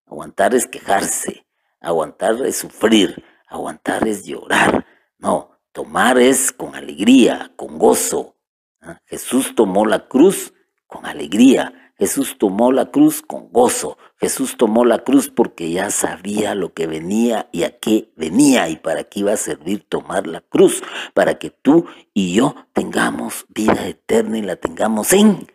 Aguantar 0.05 0.55
es 0.55 0.68
quejarse. 0.68 1.45
Aguantar 1.82 2.41
es 2.45 2.55
sufrir. 2.55 3.26
Aguantar 3.49 4.07
es 4.07 4.24
llorar. 4.24 4.86
No, 5.18 5.60
tomar 5.74 6.18
es 6.18 6.53
con 6.53 6.76
alegría, 6.76 7.51
con 7.57 7.78
gozo. 7.78 8.38
¿ah? 8.80 9.01
Jesús 9.05 9.53
tomó 9.53 9.86
la 9.86 10.07
cruz 10.07 10.53
con 10.88 11.05
alegría. 11.05 11.89
Jesús 12.00 12.38
tomó 12.38 12.72
la 12.72 12.91
cruz 12.91 13.22
con 13.22 13.52
gozo. 13.52 13.97
Jesús 14.16 14.56
tomó 14.56 14.86
la 14.86 15.00
cruz 15.00 15.30
porque 15.30 15.70
ya 15.70 15.91
sabía 15.91 16.56
lo 16.56 16.74
que 16.74 16.88
venía 16.88 17.50
y 17.52 17.64
a 17.64 17.78
qué 17.78 18.14
venía 18.16 18.70
y 18.70 18.78
para 18.78 19.04
qué 19.04 19.20
iba 19.20 19.34
a 19.34 19.38
servir 19.38 19.84
tomar 19.84 20.26
la 20.26 20.39
cruz. 20.39 20.82
Para 21.14 21.38
que 21.38 21.50
tú 21.50 21.88
y 22.14 22.34
yo 22.34 22.56
tengamos 22.72 23.45
vida 23.50 23.86
eterna 23.86 24.38
y 24.38 24.41
la 24.41 24.56
tengamos 24.56 25.12
en 25.12 25.45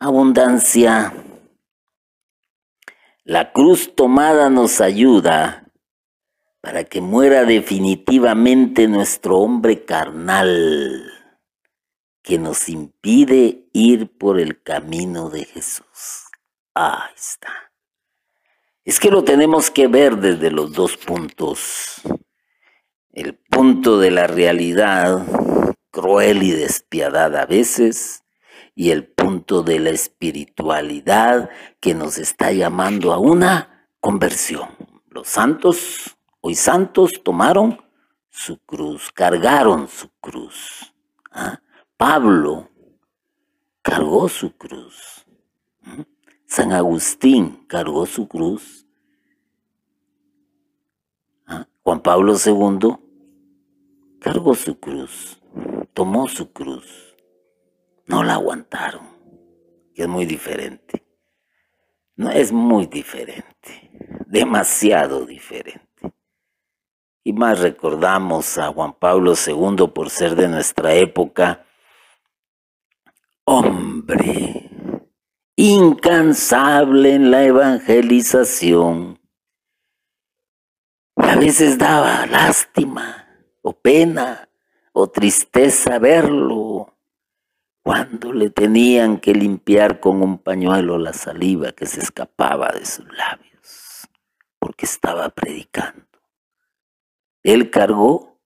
abundancia. 0.00 1.14
La 3.22 3.52
cruz 3.52 3.94
tomada 3.94 4.50
nos 4.50 4.80
ayuda 4.80 5.70
para 6.60 6.82
que 6.82 7.00
muera 7.00 7.44
definitivamente 7.44 8.88
nuestro 8.88 9.38
hombre 9.38 9.84
carnal 9.84 11.19
que 12.22 12.38
nos 12.38 12.68
impide 12.68 13.68
ir 13.72 14.16
por 14.18 14.38
el 14.38 14.62
camino 14.62 15.30
de 15.30 15.44
Jesús. 15.44 16.28
Ahí 16.74 17.12
está. 17.16 17.72
Es 18.84 18.98
que 18.98 19.10
lo 19.10 19.24
tenemos 19.24 19.70
que 19.70 19.86
ver 19.86 20.16
desde 20.16 20.50
los 20.50 20.72
dos 20.72 20.96
puntos. 20.96 22.00
El 23.12 23.34
punto 23.34 23.98
de 23.98 24.10
la 24.10 24.26
realidad, 24.26 25.26
cruel 25.90 26.42
y 26.42 26.52
despiadada 26.52 27.42
a 27.42 27.46
veces, 27.46 28.24
y 28.74 28.90
el 28.90 29.06
punto 29.06 29.62
de 29.62 29.78
la 29.78 29.90
espiritualidad 29.90 31.50
que 31.80 31.94
nos 31.94 32.18
está 32.18 32.52
llamando 32.52 33.12
a 33.12 33.18
una 33.18 33.88
conversión. 34.00 34.70
Los 35.08 35.28
santos, 35.28 36.16
hoy 36.40 36.54
santos, 36.54 37.22
tomaron 37.22 37.80
su 38.30 38.58
cruz, 38.58 39.10
cargaron 39.12 39.88
su 39.88 40.08
cruz. 40.20 40.94
¿ah? 41.32 41.60
Pablo 42.00 42.70
cargó 43.82 44.26
su 44.30 44.56
cruz. 44.56 45.26
San 46.46 46.72
Agustín 46.72 47.66
cargó 47.66 48.06
su 48.06 48.26
cruz. 48.26 48.86
¿ah? 51.44 51.68
Juan 51.82 52.00
Pablo 52.00 52.36
II 52.42 52.96
cargó 54.18 54.54
su 54.54 54.80
cruz, 54.80 55.42
tomó 55.92 56.26
su 56.26 56.50
cruz. 56.54 57.14
No 58.06 58.24
la 58.24 58.32
aguantaron, 58.32 59.06
que 59.94 60.04
es 60.04 60.08
muy 60.08 60.24
diferente. 60.24 61.04
No 62.16 62.30
es 62.30 62.50
muy 62.50 62.86
diferente, 62.86 63.90
demasiado 64.26 65.26
diferente. 65.26 66.14
Y 67.24 67.34
más 67.34 67.58
recordamos 67.60 68.56
a 68.56 68.72
Juan 68.72 68.94
Pablo 68.94 69.34
II 69.34 69.88
por 69.94 70.08
ser 70.08 70.34
de 70.34 70.48
nuestra 70.48 70.94
época, 70.94 71.66
hombre 73.44 74.70
incansable 75.56 77.14
en 77.14 77.30
la 77.30 77.44
evangelización. 77.44 79.20
A 81.16 81.36
veces 81.36 81.76
daba 81.76 82.26
lástima 82.26 83.28
o 83.60 83.72
pena 83.72 84.48
o 84.92 85.08
tristeza 85.10 85.98
verlo 85.98 86.96
cuando 87.82 88.32
le 88.32 88.50
tenían 88.50 89.18
que 89.18 89.34
limpiar 89.34 90.00
con 90.00 90.22
un 90.22 90.38
pañuelo 90.38 90.98
la 90.98 91.12
saliva 91.12 91.72
que 91.72 91.86
se 91.86 92.00
escapaba 92.00 92.70
de 92.72 92.86
sus 92.86 93.06
labios, 93.16 94.08
porque 94.58 94.86
estaba 94.86 95.28
predicando. 95.30 96.06
Él 97.42 97.70
cargó 97.70 98.40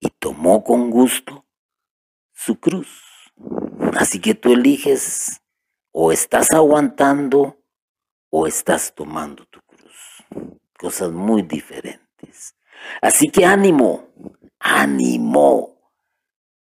y 0.00 0.10
tomó 0.10 0.64
con 0.64 0.90
gusto 0.90 1.46
su 2.32 2.58
cruz. 2.58 3.32
Así 3.96 4.20
que 4.20 4.34
tú 4.34 4.52
eliges 4.52 5.42
o 5.92 6.12
estás 6.12 6.50
aguantando 6.52 7.58
o 8.30 8.46
estás 8.46 8.94
tomando 8.94 9.44
tu 9.46 9.60
cruz. 9.60 10.56
Cosas 10.78 11.12
muy 11.12 11.42
diferentes. 11.42 12.56
Así 13.00 13.28
que 13.28 13.44
ánimo, 13.44 14.08
ánimo. 14.58 15.78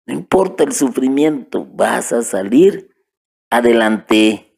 No 0.06 0.14
importa 0.14 0.64
el 0.64 0.72
sufrimiento, 0.72 1.66
vas 1.66 2.12
a 2.12 2.22
salir 2.22 2.94
adelante. 3.50 4.56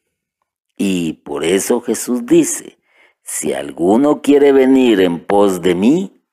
Y 0.77 1.13
por 1.13 1.43
eso 1.43 1.81
Jesús 1.81 2.25
dice, 2.25 2.77
si 3.23 3.53
alguno 3.53 4.21
quiere 4.21 4.51
venir 4.51 5.01
en 5.01 5.25
pos 5.25 5.61
de 5.61 5.75
mí, 5.75 6.23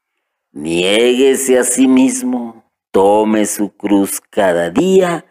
niéguese 0.53 1.59
a 1.59 1.65
sí 1.65 1.89
mismo, 1.89 2.71
tome 2.91 3.47
su 3.47 3.75
cruz 3.77 4.21
cada 4.21 4.71
día 4.71 5.25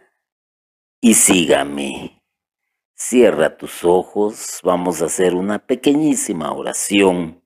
y 1.08 1.14
sígame. 1.14 2.22
Cierra 2.93 3.55
tus 3.55 3.86
ojos, 3.86 4.60
vamos 4.62 5.01
a 5.01 5.05
hacer 5.05 5.36
una 5.36 5.58
pequeñísima 5.58 6.51
oración 6.51 7.41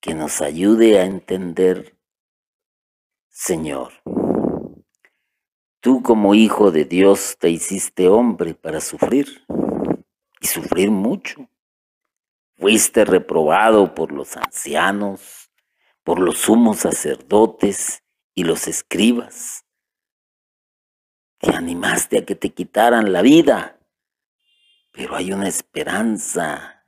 que 0.00 0.12
nos 0.12 0.40
ayude 0.42 0.98
a 0.98 1.04
entender, 1.04 1.96
Señor, 3.28 3.92
tú 5.78 6.02
como 6.02 6.34
hijo 6.34 6.72
de 6.72 6.84
Dios 6.84 7.36
te 7.38 7.48
hiciste 7.48 8.08
hombre 8.08 8.54
para 8.54 8.80
sufrir 8.80 9.46
y 10.40 10.48
sufrir 10.48 10.90
mucho. 10.90 11.48
Fuiste 12.56 13.04
reprobado 13.04 13.94
por 13.94 14.10
los 14.10 14.36
ancianos, 14.36 15.52
por 16.02 16.18
los 16.18 16.38
sumos 16.38 16.78
sacerdotes 16.78 18.02
y 18.34 18.42
los 18.42 18.66
escribas. 18.66 19.65
Te 21.38 21.54
animaste 21.54 22.18
a 22.18 22.24
que 22.24 22.34
te 22.34 22.50
quitaran 22.50 23.12
la 23.12 23.22
vida, 23.22 23.78
pero 24.92 25.16
hay 25.16 25.32
una 25.32 25.48
esperanza 25.48 26.84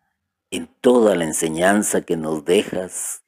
en 0.51 0.68
toda 0.80 1.14
la 1.14 1.24
enseñanza 1.24 2.03
que 2.03 2.16
nos 2.16 2.44
dejas, 2.44 3.22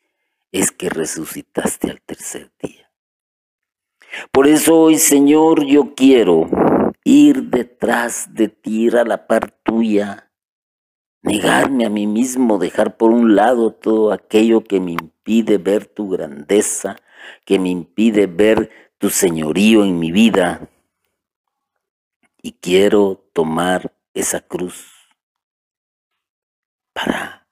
es 0.53 0.73
que 0.73 0.89
resucitaste 0.89 1.91
al 1.91 2.01
tercer 2.01 2.51
día. 2.63 2.91
Por 4.33 4.49
eso 4.49 4.79
hoy, 4.79 4.99
Señor, 4.99 5.65
yo 5.67 5.95
quiero 5.95 6.49
ir 7.05 7.45
detrás 7.45 8.35
de 8.35 8.49
ti, 8.49 8.85
ir 8.85 8.97
a 8.97 9.05
la 9.05 9.27
par 9.27 9.51
tuya, 9.63 10.31
negarme 11.23 11.85
a 11.85 11.91
mí 11.91 12.07
mismo, 12.07 12.59
dejar 12.59 12.97
por 12.97 13.11
un 13.11 13.37
lado 13.37 13.73
todo 13.73 14.13
aquello 14.13 14.65
que 14.65 14.81
me 14.81 14.93
impide 14.93 15.59
ver 15.59 15.87
tu 15.87 16.09
grandeza, 16.09 16.97
que 17.45 17.59
me 17.59 17.69
impide 17.69 18.27
ver 18.27 18.71
tu 18.99 19.11
señorío 19.11 19.85
en 19.85 19.99
mi 19.99 20.11
vida. 20.11 20.69
Y 22.43 22.53
quiero 22.53 23.29
tomar 23.33 23.95
esa 24.15 24.41
cruz 24.41 24.87
para 26.93 27.47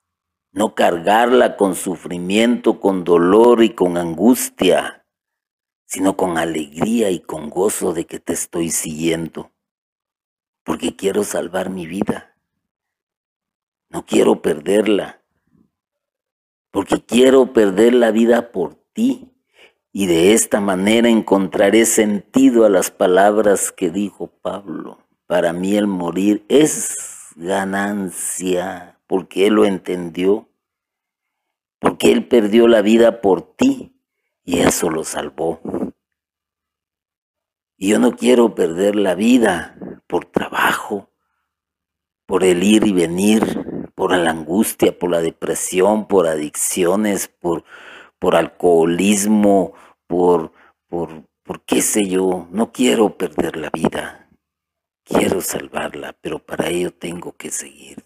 no 0.51 0.73
cargarla 0.73 1.57
con 1.57 1.75
sufrimiento, 1.75 2.79
con 2.79 3.03
dolor 3.03 3.63
y 3.63 3.75
con 3.75 3.97
angustia, 3.97 5.05
sino 5.85 6.17
con 6.17 6.37
alegría 6.37 7.11
y 7.11 7.19
con 7.19 7.49
gozo 7.49 7.93
de 7.93 8.05
que 8.05 8.19
te 8.19 8.33
estoy 8.33 8.71
siguiendo, 8.71 9.51
porque 10.63 10.95
quiero 10.95 11.23
salvar 11.23 11.69
mi 11.69 11.85
vida. 11.87 12.35
No 13.89 14.05
quiero 14.05 14.41
perderla, 14.41 15.23
porque 16.71 17.03
quiero 17.03 17.53
perder 17.53 17.93
la 17.93 18.11
vida 18.11 18.51
por 18.51 18.75
ti. 18.93 19.31
Y 19.91 20.05
de 20.05 20.33
esta 20.33 20.61
manera 20.61 21.09
encontraré 21.09 21.85
sentido 21.85 22.65
a 22.65 22.69
las 22.69 22.91
palabras 22.91 23.71
que 23.71 23.89
dijo 23.89 24.27
Pablo. 24.27 24.99
Para 25.25 25.51
mí 25.51 25.75
el 25.75 25.87
morir 25.87 26.45
es 26.47 26.95
ganancia, 27.35 28.99
porque 29.07 29.47
Él 29.47 29.55
lo 29.55 29.65
entendió, 29.65 30.47
porque 31.79 32.11
Él 32.11 32.27
perdió 32.27 32.67
la 32.67 32.81
vida 32.81 33.21
por 33.21 33.41
ti 33.55 33.95
y 34.43 34.59
eso 34.59 34.89
lo 34.89 35.03
salvó. 35.03 35.59
Y 37.77 37.89
yo 37.89 37.99
no 37.99 38.15
quiero 38.15 38.53
perder 38.55 38.95
la 38.95 39.15
vida 39.15 39.75
por 40.05 40.25
trabajo, 40.25 41.09
por 42.25 42.43
el 42.43 42.61
ir 42.63 42.85
y 42.85 42.91
venir, 42.91 43.91
por 43.95 44.15
la 44.15 44.31
angustia, 44.31 44.97
por 44.97 45.09
la 45.09 45.21
depresión, 45.21 46.07
por 46.07 46.27
adicciones, 46.27 47.27
por, 47.27 47.63
por 48.19 48.35
alcoholismo, 48.35 49.73
por, 50.07 50.51
por, 50.87 51.23
por 51.43 51.63
qué 51.63 51.81
sé 51.81 52.07
yo. 52.07 52.47
No 52.51 52.71
quiero 52.71 53.17
perder 53.17 53.55
la 53.57 53.69
vida. 53.71 54.29
Quiero 55.03 55.41
salvarla, 55.41 56.15
pero 56.21 56.39
para 56.39 56.67
ello 56.67 56.93
tengo 56.93 57.31
que 57.35 57.49
seguir. 57.49 58.03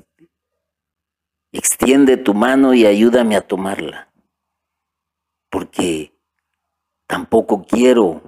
Extiende 1.51 2.17
tu 2.17 2.33
mano 2.33 2.73
y 2.73 2.85
ayúdame 2.85 3.35
a 3.35 3.41
tomarla, 3.45 4.11
porque 5.51 6.17
tampoco 7.05 7.63
quiero, 7.63 8.23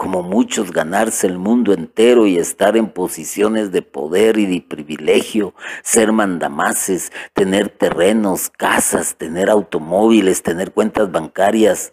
como 0.00 0.22
muchos, 0.22 0.72
ganarse 0.72 1.26
el 1.26 1.36
mundo 1.36 1.74
entero 1.74 2.26
y 2.26 2.38
estar 2.38 2.74
en 2.78 2.90
posiciones 2.90 3.70
de 3.70 3.82
poder 3.82 4.38
y 4.38 4.46
de 4.46 4.62
privilegio, 4.62 5.54
ser 5.82 6.10
mandamases, 6.10 7.12
tener 7.34 7.68
terrenos, 7.68 8.48
casas, 8.48 9.16
tener 9.16 9.50
automóviles, 9.50 10.42
tener 10.42 10.72
cuentas 10.72 11.12
bancarias. 11.12 11.92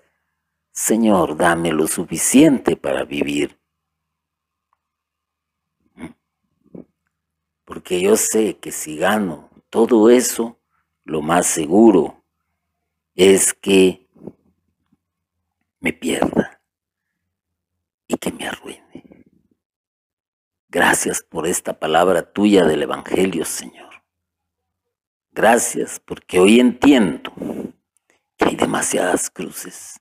Señor, 0.71 1.35
dame 1.35 1.73
lo 1.73 1.85
suficiente 1.85 2.77
para 2.77 3.03
vivir 3.03 3.57
porque 7.65 7.99
yo 7.99 8.15
sé 8.15 8.55
que 8.55 8.71
si 8.71 8.95
gano 8.95 9.49
todo 9.69 10.09
eso, 10.09 10.57
lo 11.03 11.21
más 11.21 11.45
seguro 11.45 12.23
es 13.15 13.53
que 13.53 14.07
me 15.81 15.91
pierda 15.91 16.46
que 18.17 18.31
me 18.31 18.47
arruine. 18.47 19.25
Gracias 20.69 21.23
por 21.23 21.47
esta 21.47 21.79
palabra 21.79 22.33
tuya 22.33 22.65
del 22.65 22.83
Evangelio, 22.83 23.45
Señor. 23.45 24.03
Gracias 25.31 25.99
porque 25.99 26.39
hoy 26.39 26.59
entiendo 26.59 27.31
que 28.35 28.49
hay 28.49 28.55
demasiadas 28.55 29.29
cruces, 29.29 29.99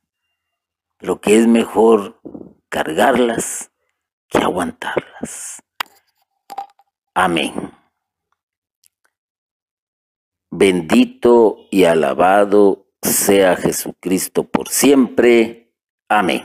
pero 0.97 1.21
que 1.21 1.39
es 1.39 1.47
mejor 1.47 2.21
cargarlas 2.69 3.71
que 4.29 4.39
aguantarlas. 4.39 5.63
Amén. 7.15 7.73
Bendito 10.51 11.67
y 11.71 11.85
alabado 11.85 12.87
sea 13.03 13.57
Jesucristo 13.57 14.45
por 14.45 14.69
siempre. 14.69 15.75
Amén. 16.09 16.45